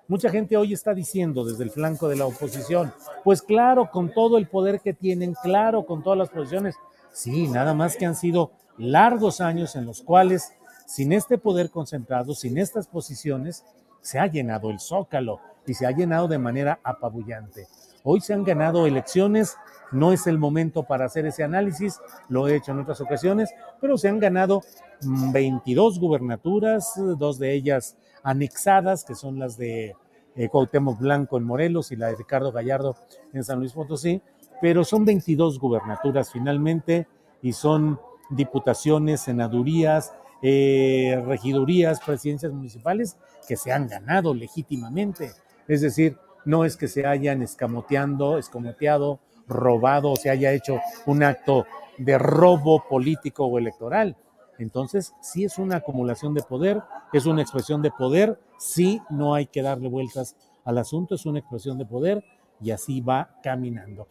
[0.07, 2.93] Mucha gente hoy está diciendo desde el flanco de la oposición,
[3.25, 6.75] pues claro, con todo el poder que tienen, claro, con todas las posiciones,
[7.11, 10.53] sí, nada más que han sido largos años en los cuales,
[10.89, 13.63] sin este poder concentrado, sin estas posiciones,
[14.01, 17.67] se ha llenado el zócalo y se ha llenado de manera apabullante.
[18.03, 19.55] Hoy se han ganado elecciones
[19.91, 23.97] no es el momento para hacer ese análisis, lo he hecho en otras ocasiones, pero
[23.97, 24.61] se han ganado
[25.01, 29.95] 22 mm, gubernaturas, dos de ellas anexadas, que son las de
[30.35, 32.95] eh, Cuauhtémoc Blanco en Morelos y la de Ricardo Gallardo
[33.31, 34.23] en San Luis Potosí,
[34.59, 37.07] pero son 22 gubernaturas finalmente
[37.43, 37.99] y son
[38.31, 43.17] diputaciones, senadurías, eh, regidurías, presidencias municipales
[43.47, 45.31] que se han ganado legítimamente.
[45.67, 51.23] Es decir, no es que se hayan escamoteando, escamoteado robado o se haya hecho un
[51.23, 51.65] acto
[51.97, 54.15] de robo político o electoral.
[54.57, 56.81] Entonces, sí es una acumulación de poder,
[57.13, 60.35] es una expresión de poder, sí no hay que darle vueltas
[60.65, 62.23] al asunto, es una expresión de poder
[62.61, 64.07] y así va caminando.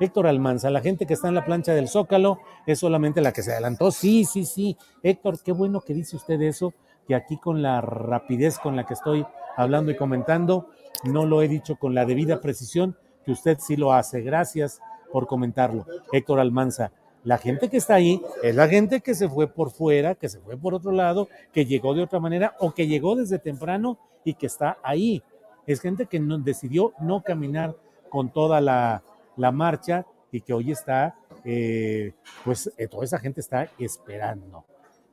[0.00, 3.42] Héctor Almanza, la gente que está en la plancha del Zócalo es solamente la que
[3.42, 3.90] se adelantó.
[3.90, 4.76] Sí, sí, sí.
[5.02, 6.72] Héctor, qué bueno que dice usted eso,
[7.06, 9.26] que aquí con la rapidez con la que estoy
[9.56, 10.70] hablando y comentando,
[11.04, 12.96] no lo he dicho con la debida precisión,
[13.26, 14.22] que usted sí lo hace.
[14.22, 14.80] Gracias
[15.12, 15.84] por comentarlo.
[16.12, 16.92] Héctor Almanza,
[17.22, 20.40] la gente que está ahí es la gente que se fue por fuera, que se
[20.40, 24.32] fue por otro lado, que llegó de otra manera o que llegó desde temprano y
[24.32, 25.22] que está ahí.
[25.66, 27.76] Es gente que no, decidió no caminar
[28.08, 29.02] con toda la,
[29.40, 31.14] la marcha y que hoy está,
[31.44, 32.12] eh,
[32.44, 34.64] pues eh, toda esa gente está esperando.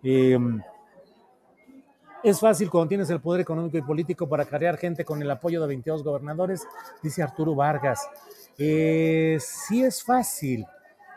[0.03, 0.37] Eh,
[2.23, 5.61] es fácil cuando tienes el poder económico y político para cargar gente con el apoyo
[5.61, 6.67] de 22 gobernadores,
[7.01, 8.07] dice Arturo Vargas.
[8.57, 10.65] Eh, sí es fácil.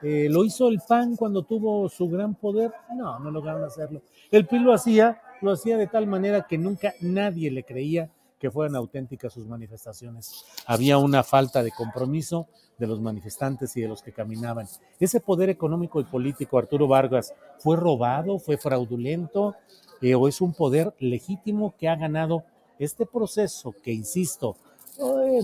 [0.03, 2.73] ¿Lo hizo el PAN cuando tuvo su gran poder?
[2.97, 4.01] No, no lograron hacerlo.
[4.31, 8.09] El PRI lo hacía, lo hacía de tal manera que nunca nadie le creía
[8.41, 10.45] que fueran auténticas sus manifestaciones.
[10.67, 14.67] Había una falta de compromiso de los manifestantes y de los que caminaban.
[14.99, 19.55] Ese poder económico y político, Arturo Vargas, ¿fue robado, fue fraudulento
[20.01, 22.45] eh, o es un poder legítimo que ha ganado
[22.79, 24.57] este proceso que, insisto,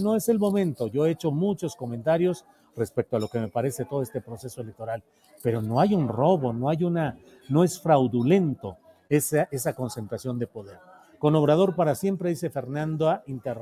[0.00, 0.86] no es el momento.
[0.86, 5.02] Yo he hecho muchos comentarios respecto a lo que me parece todo este proceso electoral,
[5.42, 7.18] pero no hay un robo, no hay una,
[7.50, 8.78] no es fraudulento
[9.10, 10.78] esa, esa concentración de poder.
[11.18, 13.58] Con Obrador para siempre, dice Fernando Inter,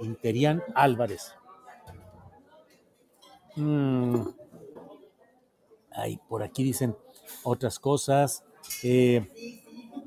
[0.00, 1.34] Interian Álvarez.
[3.56, 4.22] Mm.
[5.90, 6.96] Ay, por aquí dicen
[7.42, 8.44] otras cosas.
[8.84, 9.28] Eh,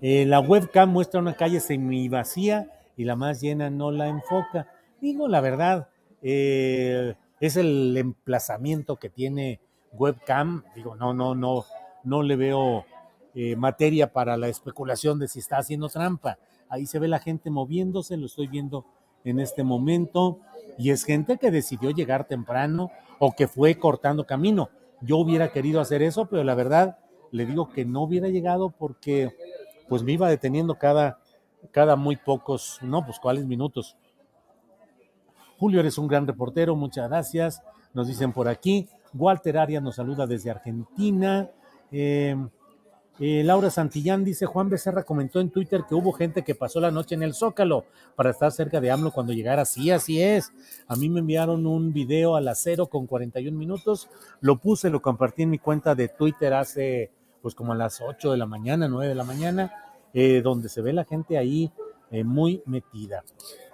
[0.01, 4.67] eh, la webcam muestra una calle semivacía y la más llena no la enfoca.
[5.01, 5.89] Digo la verdad,
[6.21, 9.59] eh, es el emplazamiento que tiene
[9.91, 10.63] webcam.
[10.75, 11.65] Digo, no, no, no,
[12.03, 12.85] no le veo
[13.55, 16.37] materia para la especulación de si está haciendo trampa.
[16.71, 18.85] Ahí se ve la gente moviéndose, lo estoy viendo
[19.25, 20.39] en este momento,
[20.77, 24.69] y es gente que decidió llegar temprano o que fue cortando camino.
[25.01, 26.97] Yo hubiera querido hacer eso, pero la verdad
[27.31, 29.35] le digo que no hubiera llegado porque
[29.89, 31.19] pues me iba deteniendo cada,
[31.71, 33.97] cada muy pocos, no, pues cuáles minutos.
[35.57, 37.61] Julio, eres un gran reportero, muchas gracias.
[37.93, 38.87] Nos dicen por aquí.
[39.13, 41.49] Walter Arias nos saluda desde Argentina.
[41.91, 42.37] Eh,
[43.19, 46.91] eh, Laura Santillán dice, Juan Becerra comentó en Twitter que hubo gente que pasó la
[46.91, 47.85] noche en el Zócalo
[48.15, 49.65] para estar cerca de AMLO cuando llegara.
[49.65, 50.51] Sí, así es.
[50.87, 54.09] A mí me enviaron un video a las 0 con 41 minutos.
[54.39, 58.31] Lo puse, lo compartí en mi cuenta de Twitter hace pues como a las 8
[58.31, 59.73] de la mañana, 9 de la mañana,
[60.13, 61.71] eh, donde se ve la gente ahí
[62.11, 63.23] eh, muy metida.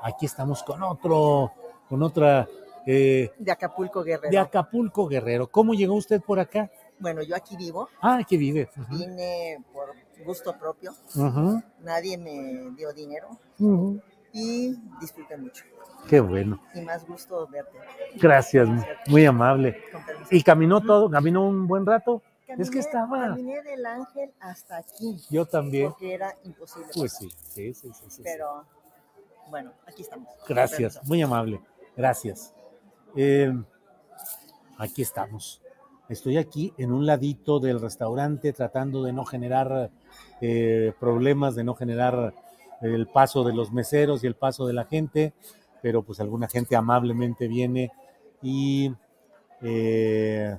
[0.02, 1.52] Aquí estamos con otro,
[1.90, 2.48] con otra...
[2.86, 4.32] eh, de Acapulco Guerrero.
[4.32, 5.48] de Acapulco Guerrero.
[5.48, 6.70] ¿Cómo llegó usted por acá?
[7.00, 8.70] Bueno, yo aquí vivo, Ah, aquí vive.
[8.90, 9.94] Vine por
[10.26, 10.94] gusto propio,
[11.82, 13.30] nadie me dio dinero
[14.34, 15.64] y disfruté mucho.
[16.08, 16.62] Qué bueno.
[16.74, 17.78] Y más gusto verte.
[18.16, 18.68] Gracias,
[19.08, 19.82] muy amable.
[20.32, 21.10] ¿Y caminó todo?
[21.10, 22.22] ¿Caminó un buen rato?
[22.48, 23.28] es que estaba...
[23.30, 25.20] Caminé del ángel hasta aquí.
[25.30, 25.90] Yo también.
[25.90, 26.90] Porque era imposible.
[26.96, 28.06] Pues sí, sí, sí, sí.
[28.10, 28.22] sí.
[28.24, 28.66] Pero
[29.50, 30.30] bueno, aquí estamos.
[30.48, 31.60] Gracias, muy amable.
[31.96, 32.54] Gracias.
[33.16, 33.54] Eh,
[34.78, 35.62] aquí estamos.
[36.10, 39.92] Estoy aquí en un ladito del restaurante tratando de no generar
[40.42, 42.34] eh, problemas, de no generar
[42.82, 45.34] el paso de los meseros y el paso de la gente,
[45.82, 47.92] pero pues alguna gente amablemente viene
[48.42, 48.92] y
[49.62, 50.58] eh,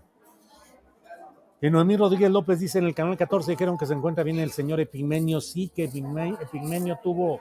[1.60, 4.80] Noemí Rodríguez López dice en el canal 14 dijeron que se encuentra bien el señor
[4.80, 5.40] Epigmenio.
[5.40, 7.40] Sí, que Epigmenio tuvo,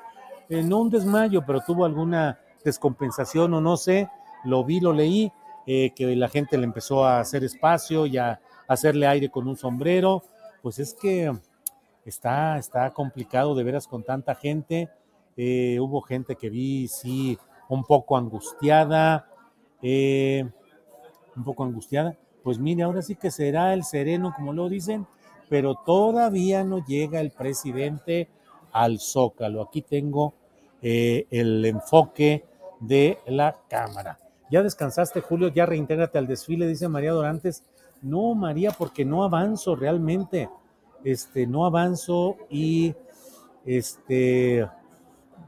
[0.49, 4.10] eh, no un desmayo, pero tuvo alguna descompensación o no sé.
[4.43, 5.32] Lo vi, lo leí,
[5.70, 8.39] eh, que la gente le empezó a hacer espacio y a
[8.70, 10.24] hacerle aire con un sombrero.
[10.61, 11.30] Pues es que
[12.05, 14.89] está, está complicado de veras con tanta gente.
[15.36, 17.38] Eh, hubo gente que vi, sí,
[17.68, 19.28] un poco angustiada.
[19.82, 20.49] eh,
[21.36, 22.15] un poco angustiada.
[22.43, 25.05] Pues mire, ahora sí que será el sereno, como lo dicen,
[25.49, 28.30] pero todavía no llega el presidente
[28.72, 29.61] al zócalo.
[29.61, 30.34] Aquí tengo
[30.82, 32.45] el enfoque
[32.80, 34.18] de la cámara.
[34.50, 35.50] ¿Ya descansaste, Julio?
[35.50, 36.68] ¿Ya reintégrate al desfile?
[36.68, 37.64] Dice María Dorantes.
[38.02, 40.50] No, María, porque no avanzo realmente.
[41.04, 42.95] Este, no avanzo y
[43.66, 44.68] este,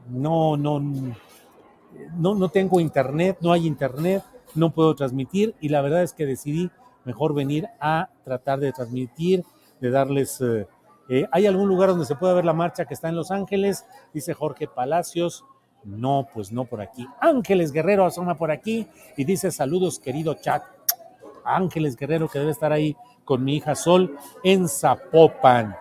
[0.08, 4.22] no, no, no, no tengo internet, no hay internet,
[4.54, 6.70] no puedo transmitir y la verdad es que decidí
[7.04, 9.44] mejor venir a tratar de transmitir,
[9.80, 10.40] de darles...
[10.40, 10.66] eh,
[11.08, 13.84] eh, ¿Hay algún lugar donde se pueda ver la marcha que está en Los Ángeles?
[14.14, 15.44] Dice Jorge Palacios.
[15.84, 17.06] No, pues no por aquí.
[17.20, 20.62] Ángeles Guerrero asoma por aquí y dice saludos querido chat.
[21.44, 25.74] Ángeles Guerrero que debe estar ahí con mi hija Sol en Zapopan.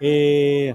[0.00, 0.74] Eh,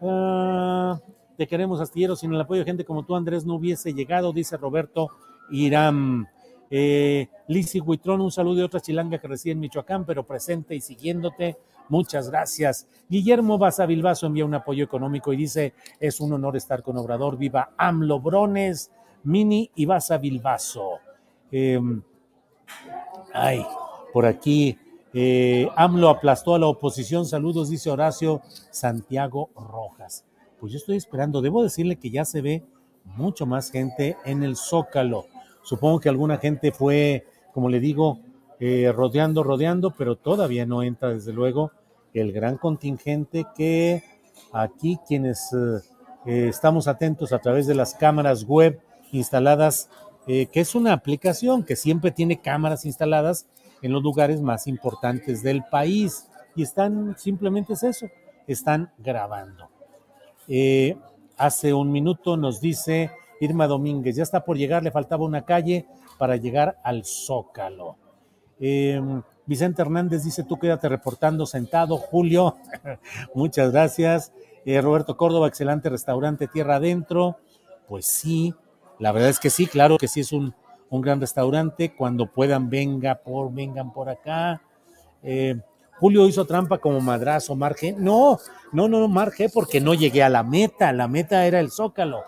[0.00, 0.98] ah,
[1.36, 4.56] te queremos astillero, sin el apoyo de gente como tú, Andrés, no hubiese llegado, dice
[4.56, 5.08] Roberto
[5.50, 6.28] Irán.
[6.70, 10.80] Eh, Lizzy Huitrón, un saludo de otra chilanga que reside en Michoacán, pero presente y
[10.80, 11.56] siguiéndote.
[11.88, 12.86] Muchas gracias.
[13.08, 17.36] Guillermo Baza Bilbaso envía un apoyo económico y dice: Es un honor estar con Obrador.
[17.36, 18.90] Viva AMLO Brones,
[19.24, 20.98] Mini y Baza Bilbaso.
[21.52, 21.78] Eh,
[23.32, 23.64] ay,
[24.12, 24.78] por aquí.
[25.12, 27.26] eh, AMLO aplastó a la oposición.
[27.26, 30.24] Saludos, dice Horacio Santiago Rojas.
[30.58, 31.42] Pues yo estoy esperando.
[31.42, 32.64] Debo decirle que ya se ve
[33.04, 35.26] mucho más gente en el Zócalo.
[35.62, 38.18] Supongo que alguna gente fue, como le digo,
[38.66, 41.70] eh, rodeando, rodeando, pero todavía no entra, desde luego,
[42.14, 44.02] el gran contingente que
[44.54, 45.82] aquí quienes eh,
[46.24, 48.80] eh, estamos atentos a través de las cámaras web
[49.12, 49.90] instaladas,
[50.26, 53.46] que es una aplicación que siempre tiene cámaras instaladas
[53.82, 58.06] en los lugares más importantes del país y están, simplemente es eso,
[58.46, 59.68] están grabando.
[61.36, 63.10] Hace un minuto nos dice
[63.42, 65.84] Irma Domínguez, ya está por llegar, le faltaba una calle
[66.16, 67.98] para llegar al Zócalo.
[68.60, 69.00] Eh,
[69.46, 72.56] Vicente Hernández dice, tú quédate reportando sentado, Julio.
[73.34, 74.32] Muchas gracias.
[74.64, 77.36] Eh, Roberto Córdoba, excelente restaurante Tierra Adentro.
[77.86, 78.54] Pues sí,
[78.98, 80.54] la verdad es que sí, claro que sí es un,
[80.88, 81.94] un gran restaurante.
[81.94, 84.62] Cuando puedan, venga por, vengan por acá.
[85.22, 85.56] Eh,
[85.98, 87.92] Julio hizo trampa como madrazo, Marge.
[87.92, 88.38] No,
[88.72, 90.90] no, no, Marge, porque no llegué a la meta.
[90.92, 92.24] La meta era el Zócalo.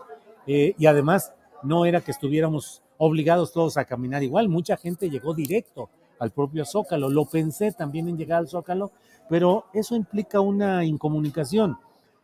[0.46, 4.50] Eh, y además, no era que estuviéramos obligados todos a caminar igual.
[4.50, 5.88] Mucha gente llegó directo
[6.18, 7.08] al propio Zócalo.
[7.08, 8.92] Lo pensé también en llegar al Zócalo,
[9.28, 11.78] pero eso implica una incomunicación.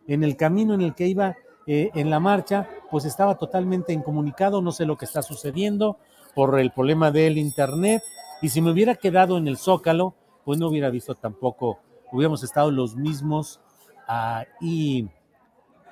[0.06, 1.36] En el camino en el que iba
[1.66, 5.98] eh, en la marcha, pues estaba totalmente incomunicado, no sé lo que está sucediendo
[6.34, 8.02] por el problema del Internet.
[8.40, 10.14] Y si me hubiera quedado en el Zócalo,
[10.44, 11.78] pues no hubiera visto tampoco,
[12.10, 13.60] hubiéramos estado los mismos
[14.06, 15.08] ahí.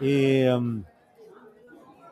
[0.00, 0.82] Eh, um,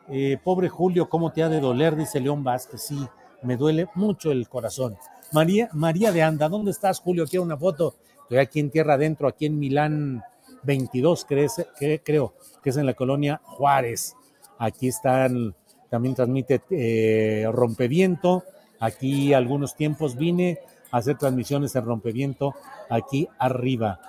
[0.09, 1.95] eh, pobre Julio, ¿cómo te ha de doler?
[1.95, 2.81] Dice León Vázquez.
[2.81, 3.07] Sí,
[3.43, 4.97] me duele mucho el corazón.
[5.31, 7.25] María, María de Anda, ¿dónde estás, Julio?
[7.27, 7.95] Quiero una foto.
[8.23, 10.23] Estoy aquí en Tierra Adentro, aquí en Milán
[10.63, 14.15] 22, crees, que, creo, que es en la colonia Juárez.
[14.57, 15.55] Aquí están,
[15.89, 18.43] también transmite eh, Rompeviento.
[18.79, 20.59] Aquí algunos tiempos vine
[20.91, 22.55] a hacer transmisiones en Rompeviento,
[22.89, 23.99] aquí arriba.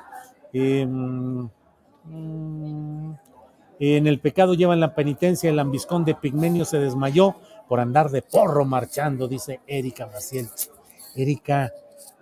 [0.52, 1.46] Eh, mm,
[3.78, 7.36] en el pecado llevan la penitencia, el ambiscón de Pigmenio se desmayó
[7.68, 10.48] por andar de porro marchando, dice Erika Maciel.
[11.14, 11.72] Erika,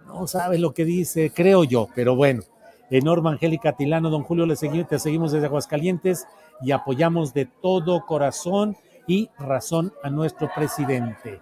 [0.07, 2.43] no sabe lo que dice, creo yo, pero bueno.
[2.91, 6.27] Enorme Angélica Tilano, don Julio, le seguimos, te seguimos desde Aguascalientes
[6.63, 8.77] y apoyamos de todo corazón
[9.07, 11.41] y razón a nuestro presidente.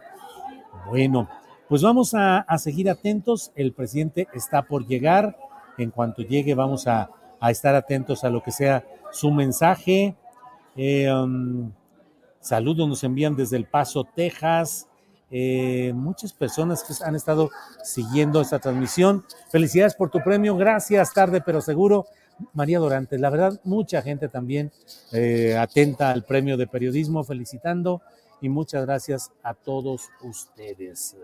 [0.89, 1.29] Bueno,
[1.69, 3.53] pues vamos a, seguir atentos.
[3.55, 5.37] El presidente está por llegar.
[5.79, 10.17] En cuanto llegue, vamos a, a estar atentos a lo que sea su mensaje.
[10.77, 11.73] Eh, um,
[12.41, 14.89] saludos nos envían desde El Paso, Texas.
[15.31, 17.51] Eh, muchas personas que han estado
[17.83, 19.25] siguiendo esta transmisión.
[19.51, 22.07] Felicidades por tu premio, gracias, tarde pero seguro.
[22.53, 24.71] María Dorantes, la verdad, mucha gente también
[25.13, 28.03] eh, atenta al premio de periodismo, felicitando
[28.43, 31.17] y muchas gracias a todos ustedes.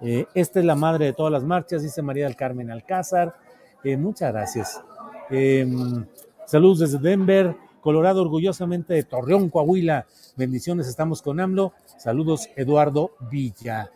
[0.00, 3.36] Eh, esta es la madre de todas las marchas, dice María del Carmen Alcázar.
[3.84, 4.82] Muchas gracias.
[5.30, 6.04] Em,
[6.44, 7.56] saludos desde Denver,
[7.88, 10.04] Colorado, orgullosamente de Torreón, Coahuila.
[10.36, 11.72] Bendiciones, estamos con AMLO.
[11.96, 13.90] Saludos, Eduardo Villa.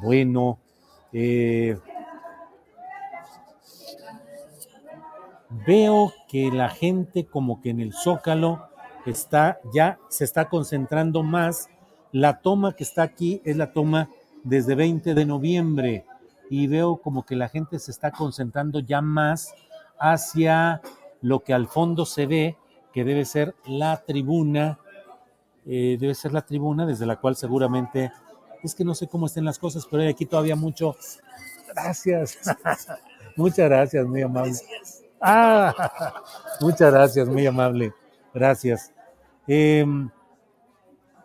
[0.00, 0.60] Bueno,
[1.12, 1.76] eh,
[5.66, 8.68] veo que la gente como que en el Zócalo
[9.04, 11.68] está ya se está concentrando más.
[12.12, 14.10] La toma que está aquí es la toma
[14.44, 16.06] desde 20 de noviembre
[16.48, 19.52] y veo como que la gente se está concentrando ya más
[19.98, 20.80] hacia
[21.20, 22.56] lo que al fondo se ve,
[22.94, 24.78] que debe ser la tribuna,
[25.66, 28.12] eh, debe ser la tribuna desde la cual seguramente,
[28.62, 30.96] es que no sé cómo estén las cosas, pero hay aquí todavía mucho.
[31.74, 32.38] Gracias.
[33.36, 34.54] Muchas gracias, muy amable.
[35.20, 35.74] Ah,
[36.60, 37.92] muchas gracias, muy amable.
[38.32, 38.92] Gracias.
[39.48, 39.84] Eh,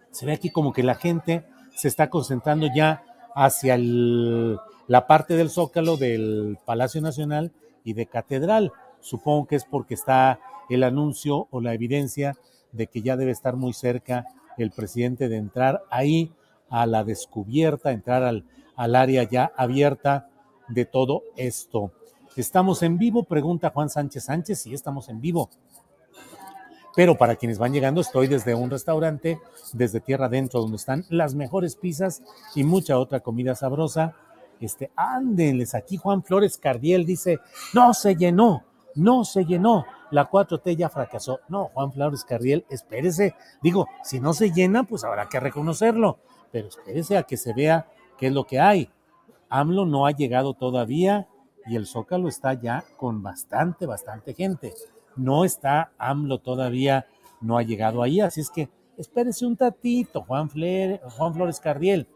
[0.10, 1.46] se ve aquí como que la gente
[1.76, 3.04] se está concentrando ya
[3.36, 4.58] hacia el,
[4.88, 7.52] la parte del zócalo del Palacio Nacional
[7.84, 8.74] y de Catedral.
[9.02, 10.40] Supongo que es porque está
[10.70, 12.38] el anuncio o la evidencia
[12.72, 14.26] de que ya debe estar muy cerca
[14.58, 16.32] el presidente de entrar ahí
[16.70, 18.46] a la descubierta, entrar al,
[18.76, 20.30] al área ya abierta
[20.68, 21.92] de todo esto.
[22.36, 23.24] ¿Estamos en vivo?
[23.24, 24.62] Pregunta Juan Sánchez Sánchez.
[24.62, 25.50] Sí, estamos en vivo.
[26.96, 29.40] Pero para quienes van llegando, estoy desde un restaurante,
[29.74, 32.22] desde Tierra Adentro, donde están las mejores pizzas
[32.56, 34.16] y mucha otra comida sabrosa.
[34.60, 37.40] Este, ándenles, aquí Juan Flores Cardiel dice,
[37.74, 38.64] no se llenó,
[38.96, 41.40] no se llenó, la 4T ya fracasó.
[41.48, 46.20] No, Juan Flores Cardiel, espérese, digo, si no se llena, pues habrá que reconocerlo,
[46.52, 47.88] pero espérese a que se vea
[48.18, 48.90] qué es lo que hay.
[49.50, 51.28] AMLO no ha llegado todavía
[51.66, 54.74] y el Zócalo está ya con bastante, bastante gente.
[55.16, 57.08] No está AMLO todavía,
[57.42, 62.08] no ha llegado ahí, así es que espérese un tatito, Juan, Juan Flores Cardiel.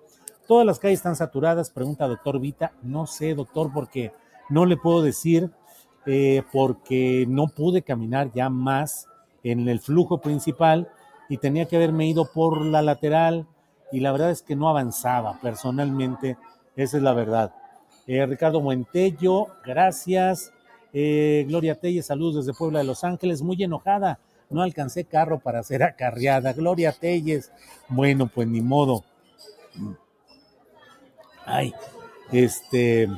[0.48, 2.74] Todas las calles están saturadas, pregunta doctor Vita.
[2.82, 4.12] No sé, doctor, porque
[4.50, 5.52] no le puedo decir,
[6.06, 9.08] eh, porque no pude caminar ya más
[9.44, 10.90] en el flujo principal
[11.30, 13.48] y tenía que haberme ido por la lateral
[13.92, 16.38] y la verdad es que no avanzaba personalmente,
[16.76, 17.54] esa es la verdad.
[18.08, 20.52] Eh, Ricardo Muentello, gracias.
[20.92, 25.64] Eh, Gloria Telles, saludos desde Puebla de Los Ángeles, muy enojada, no alcancé carro para
[25.64, 26.54] ser acarreada.
[26.54, 27.52] Gloria Telles,
[27.88, 29.04] bueno, pues ni modo.
[31.46, 31.74] Ay,
[32.32, 33.10] este,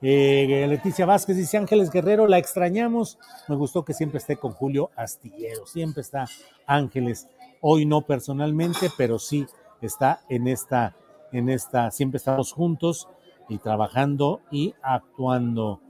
[0.00, 3.18] eh, Leticia Vázquez dice Ángeles Guerrero, la extrañamos.
[3.48, 6.26] Me gustó que siempre esté con Julio Astillero, siempre está
[6.66, 7.28] Ángeles.
[7.60, 9.46] Hoy no personalmente, pero sí
[9.82, 10.96] está en esta,
[11.32, 13.08] en esta, siempre estamos juntos
[13.48, 15.80] y trabajando y actuando.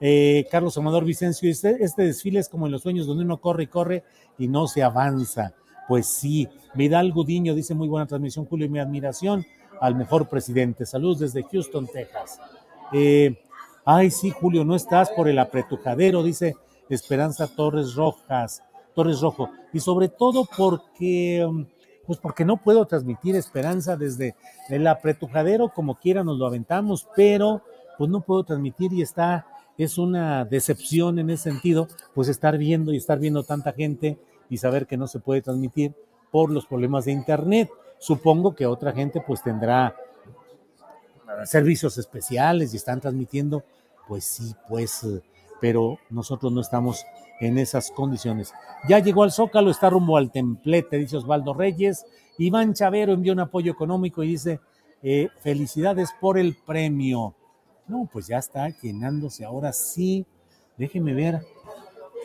[0.00, 3.64] Eh, Carlos Amador Vicencio, este, este desfile es como en los sueños donde uno corre
[3.64, 4.02] y corre
[4.38, 5.54] y no se avanza.
[5.86, 9.44] Pues sí, Vidal Gudiño dice muy buena transmisión, Julio, y mi admiración
[9.80, 10.86] al mejor presidente.
[10.86, 12.40] Saludos desde Houston, Texas.
[12.92, 13.41] Eh,
[13.84, 16.54] ay, sí, Julio, no estás por el apretujadero, dice
[16.88, 18.62] Esperanza Torres Rojas,
[18.94, 19.50] Torres Rojo.
[19.72, 21.66] Y sobre todo porque um,
[22.06, 24.34] Pues porque no puedo transmitir esperanza desde
[24.68, 27.62] el apretujadero, como quiera nos lo aventamos, pero
[27.96, 29.46] pues no puedo transmitir y está,
[29.78, 34.18] es una decepción en ese sentido, pues estar viendo y estar viendo tanta gente
[34.50, 35.94] y saber que no se puede transmitir
[36.30, 37.70] por los problemas de internet.
[37.98, 39.94] Supongo que otra gente pues tendrá
[41.44, 43.64] servicios especiales y están transmitiendo,
[44.08, 45.22] pues sí, pues, eh,
[45.60, 47.04] pero nosotros no estamos
[47.40, 48.52] en esas condiciones.
[48.88, 52.04] Ya llegó al Zócalo, está rumbo al templete, dice Osvaldo Reyes.
[52.38, 54.60] Iván Chavero envió un apoyo económico y dice,
[55.02, 57.34] eh, felicidades por el premio.
[57.88, 60.24] No, pues ya está llenándose ahora sí.
[60.76, 61.40] Déjeme ver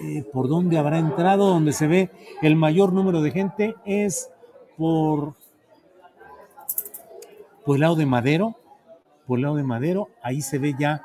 [0.01, 2.09] eh, por dónde habrá entrado, donde se ve
[2.41, 4.29] el mayor número de gente es
[4.77, 5.33] por,
[7.65, 8.55] por el lado de Madero,
[9.27, 11.03] por el lado de Madero, ahí se ve ya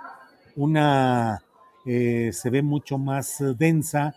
[0.57, 1.43] una,
[1.85, 4.15] eh, se ve mucho más densa.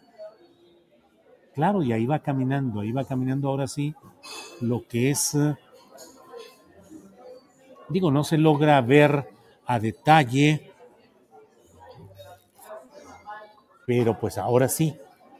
[1.55, 3.95] Claro, y ahí va caminando, ahí va caminando ahora sí
[4.61, 5.37] lo que es,
[7.89, 9.29] digo, no se logra ver
[9.65, 10.71] a detalle,
[13.85, 14.95] pero pues ahora sí,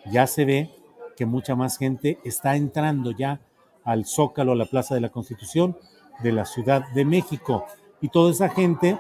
[0.06, 0.72] ya se ve
[1.16, 3.40] que mucha más gente está entrando ya
[3.84, 5.78] al Zócalo, a la Plaza de la Constitución
[6.22, 7.66] de la Ciudad de México.
[8.06, 9.00] Y toda esa gente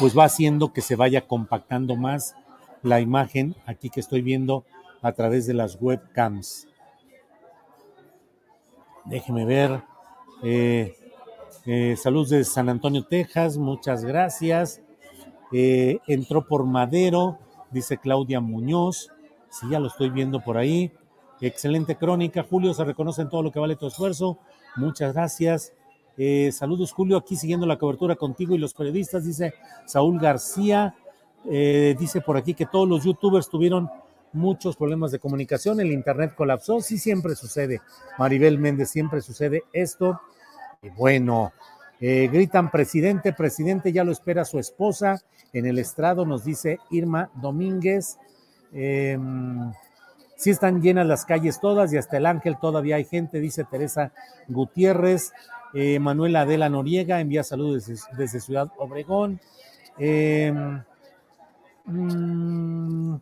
[0.00, 2.34] pues va haciendo que se vaya compactando más
[2.82, 4.64] la imagen aquí que estoy viendo
[5.02, 6.68] a través de las webcams.
[9.04, 9.82] Déjeme ver.
[10.42, 10.96] Eh,
[11.66, 13.58] eh, saludos de San Antonio, Texas.
[13.58, 14.80] Muchas gracias.
[15.52, 17.38] Eh, entró por Madero,
[17.70, 19.10] dice Claudia Muñoz.
[19.50, 20.90] Sí, ya lo estoy viendo por ahí.
[21.42, 22.42] Excelente crónica.
[22.42, 24.38] Julio, se reconoce en todo lo que vale tu esfuerzo.
[24.76, 25.74] Muchas gracias.
[26.24, 29.54] Eh, saludos, Julio, aquí siguiendo la cobertura contigo y los periodistas, dice
[29.86, 30.94] Saúl García.
[31.50, 33.90] Eh, dice por aquí que todos los youtubers tuvieron
[34.32, 37.80] muchos problemas de comunicación, el internet colapsó, sí siempre sucede.
[38.20, 40.20] Maribel Méndez, siempre sucede esto.
[40.80, 41.52] Y bueno,
[42.00, 45.20] eh, gritan presidente, presidente, ya lo espera su esposa
[45.52, 48.16] en el estrado, nos dice Irma Domínguez.
[48.72, 49.18] Eh,
[50.36, 54.12] sí están llenas las calles todas y hasta el Ángel todavía hay gente, dice Teresa
[54.46, 55.32] Gutiérrez.
[55.74, 59.40] Eh, Manuela Adela Noriega envía saludos desde, Ciudad Obregón.
[59.98, 60.52] Eh,
[61.86, 63.14] mm,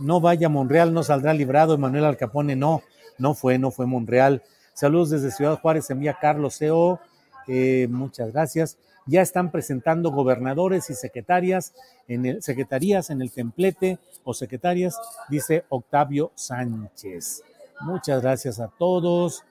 [0.00, 1.74] no vaya Monreal, no saldrá librado.
[1.74, 2.82] Emanuel Alcapone, no,
[3.18, 4.42] no fue, no fue Monreal.
[4.74, 7.00] Saludos desde Ciudad Juárez, envía Carlos CEO.
[7.48, 8.78] Eh, muchas gracias.
[9.06, 11.72] Ya están presentando gobernadores y secretarias
[12.08, 15.00] en el, secretarías en el templete o secretarias,
[15.30, 17.42] dice Octavio Sánchez.
[17.80, 19.44] Muchas gracias a todos.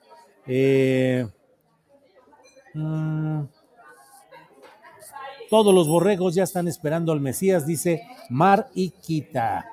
[0.46, 1.26] Eh,
[2.78, 3.48] mm,
[5.50, 9.66] todos los borregos ya están esperando al Mesías, dice Mar y Quita.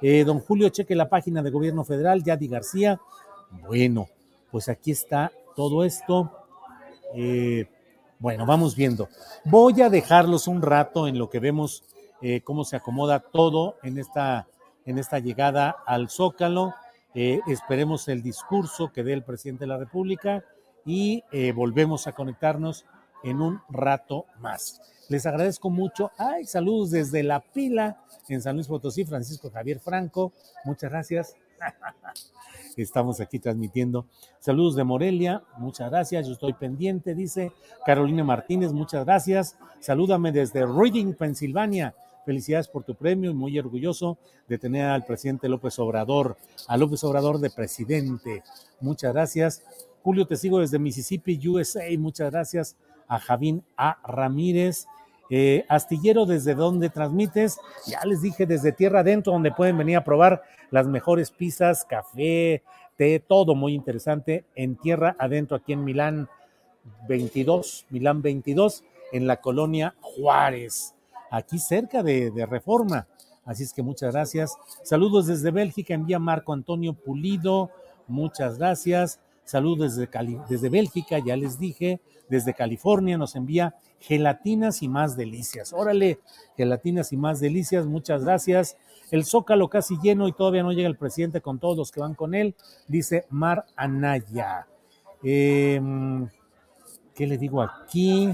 [0.00, 3.00] Eh, don Julio, cheque la página de Gobierno Federal, Yadi García.
[3.66, 4.08] Bueno,
[4.50, 6.32] pues aquí está todo esto.
[7.14, 7.66] Eh,
[8.18, 9.08] bueno, vamos viendo.
[9.44, 11.84] Voy a dejarlos un rato en lo que vemos
[12.20, 14.48] eh, cómo se acomoda todo en esta,
[14.84, 16.74] en esta llegada al Zócalo.
[17.14, 20.44] Eh, esperemos el discurso que dé el presidente de la República
[20.88, 22.86] y eh, volvemos a conectarnos
[23.22, 24.80] en un rato más.
[25.10, 26.10] Les agradezco mucho.
[26.16, 30.32] Ay, saludos desde La Pila en San Luis Potosí, Francisco Javier Franco.
[30.64, 31.36] Muchas gracias.
[32.78, 34.06] Estamos aquí transmitiendo.
[34.38, 36.26] Saludos de Morelia, muchas gracias.
[36.26, 37.52] Yo estoy pendiente, dice
[37.84, 39.58] Carolina Martínez, muchas gracias.
[39.80, 41.94] Salúdame desde Reading, Pensilvania.
[42.24, 44.16] Felicidades por tu premio y muy orgulloso
[44.48, 46.36] de tener al presidente López Obrador,
[46.66, 48.42] a López Obrador de presidente.
[48.80, 49.62] Muchas gracias.
[50.08, 51.84] Julio, te sigo desde Mississippi, USA.
[51.98, 52.76] Muchas gracias
[53.08, 53.98] a Javín A.
[54.02, 54.86] Ramírez.
[55.28, 57.58] Eh, Astillero, ¿desde dónde transmites?
[57.86, 62.62] Ya les dije, desde Tierra Adentro, donde pueden venir a probar las mejores pizzas, café,
[62.96, 66.26] té, todo muy interesante en Tierra Adentro, aquí en Milán
[67.06, 70.94] 22, Milán 22, en la colonia Juárez,
[71.30, 73.06] aquí cerca de, de Reforma.
[73.44, 74.56] Así es que muchas gracias.
[74.84, 77.70] Saludos desde Bélgica, envía Marco Antonio Pulido,
[78.06, 79.20] muchas gracias.
[79.48, 82.02] Saludos desde, Bélgica, ya les dije.
[82.28, 85.72] Desde California nos envía gelatinas y más delicias.
[85.72, 86.20] Órale,
[86.54, 88.76] gelatinas y más delicias, muchas gracias.
[89.10, 92.14] El zócalo casi lleno y todavía no llega el presidente con todos los que van
[92.14, 92.54] con él,
[92.88, 94.66] dice Mar Anaya.
[95.22, 95.80] Eh,
[97.14, 98.28] ¿Qué le digo aquí?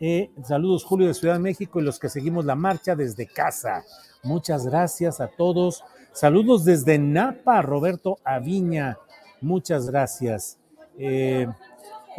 [0.00, 3.84] Eh, saludos Julio de Ciudad de México y los que seguimos la marcha desde casa.
[4.24, 5.84] Muchas gracias a todos.
[6.10, 8.98] Saludos desde Napa, Roberto Aviña.
[9.40, 10.58] Muchas gracias.
[10.98, 11.46] Eh,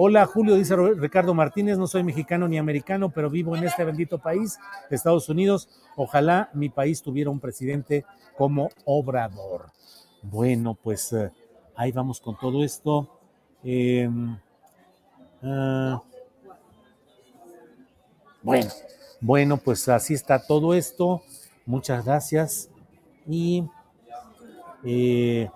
[0.01, 4.17] Hola Julio, dice Ricardo Martínez, no soy mexicano ni americano, pero vivo en este bendito
[4.17, 4.57] país,
[4.89, 5.67] Estados Unidos.
[5.97, 8.05] Ojalá mi país tuviera un presidente
[8.37, 9.65] como Obrador.
[10.21, 11.29] Bueno, pues eh,
[11.75, 13.09] ahí vamos con todo esto.
[13.61, 14.09] Eh,
[15.43, 16.01] ah,
[18.41, 18.71] bueno,
[19.19, 21.23] bueno, pues así está todo esto.
[21.65, 22.69] Muchas gracias.
[23.27, 23.65] Y
[24.85, 25.49] eh,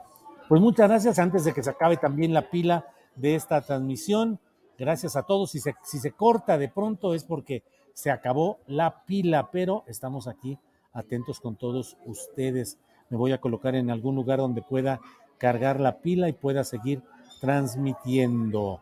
[0.53, 2.85] pues muchas gracias antes de que se acabe también la pila
[3.15, 4.39] de esta transmisión.
[4.77, 5.49] Gracias a todos.
[5.49, 7.63] Si se, si se corta de pronto es porque
[7.95, 10.59] se acabó la pila, pero estamos aquí
[10.93, 12.77] atentos con todos ustedes.
[13.09, 15.01] Me voy a colocar en algún lugar donde pueda
[15.39, 17.01] cargar la pila y pueda seguir
[17.41, 18.79] transmitiendo.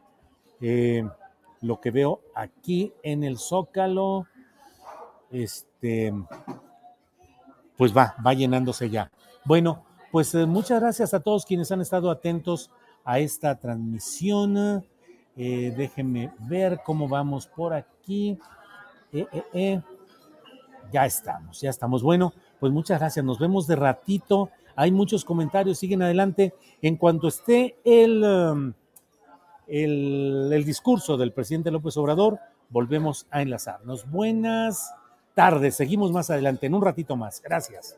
[0.60, 1.08] Eh,
[1.62, 4.28] lo que veo aquí en el Zócalo,
[5.32, 6.14] este,
[7.78, 9.10] pues va, va llenándose ya.
[9.46, 12.70] Bueno, pues eh, muchas gracias a todos quienes han estado atentos
[13.04, 14.86] a esta transmisión.
[15.36, 18.38] Eh, déjenme ver cómo vamos por aquí.
[19.12, 19.82] Eh, eh.
[20.92, 22.04] Ya estamos, ya estamos.
[22.04, 23.24] Bueno, pues muchas gracias.
[23.24, 24.50] Nos vemos de ratito.
[24.76, 26.54] Hay muchos comentarios, siguen adelante.
[26.82, 28.74] En cuanto esté el, um,
[29.68, 32.40] el, el discurso del presidente López Obrador,
[32.70, 34.10] volvemos a enlazarnos.
[34.10, 34.94] Buenas
[35.34, 35.76] tardes.
[35.76, 37.42] Seguimos más adelante, en un ratito más.
[37.42, 37.98] Gracias.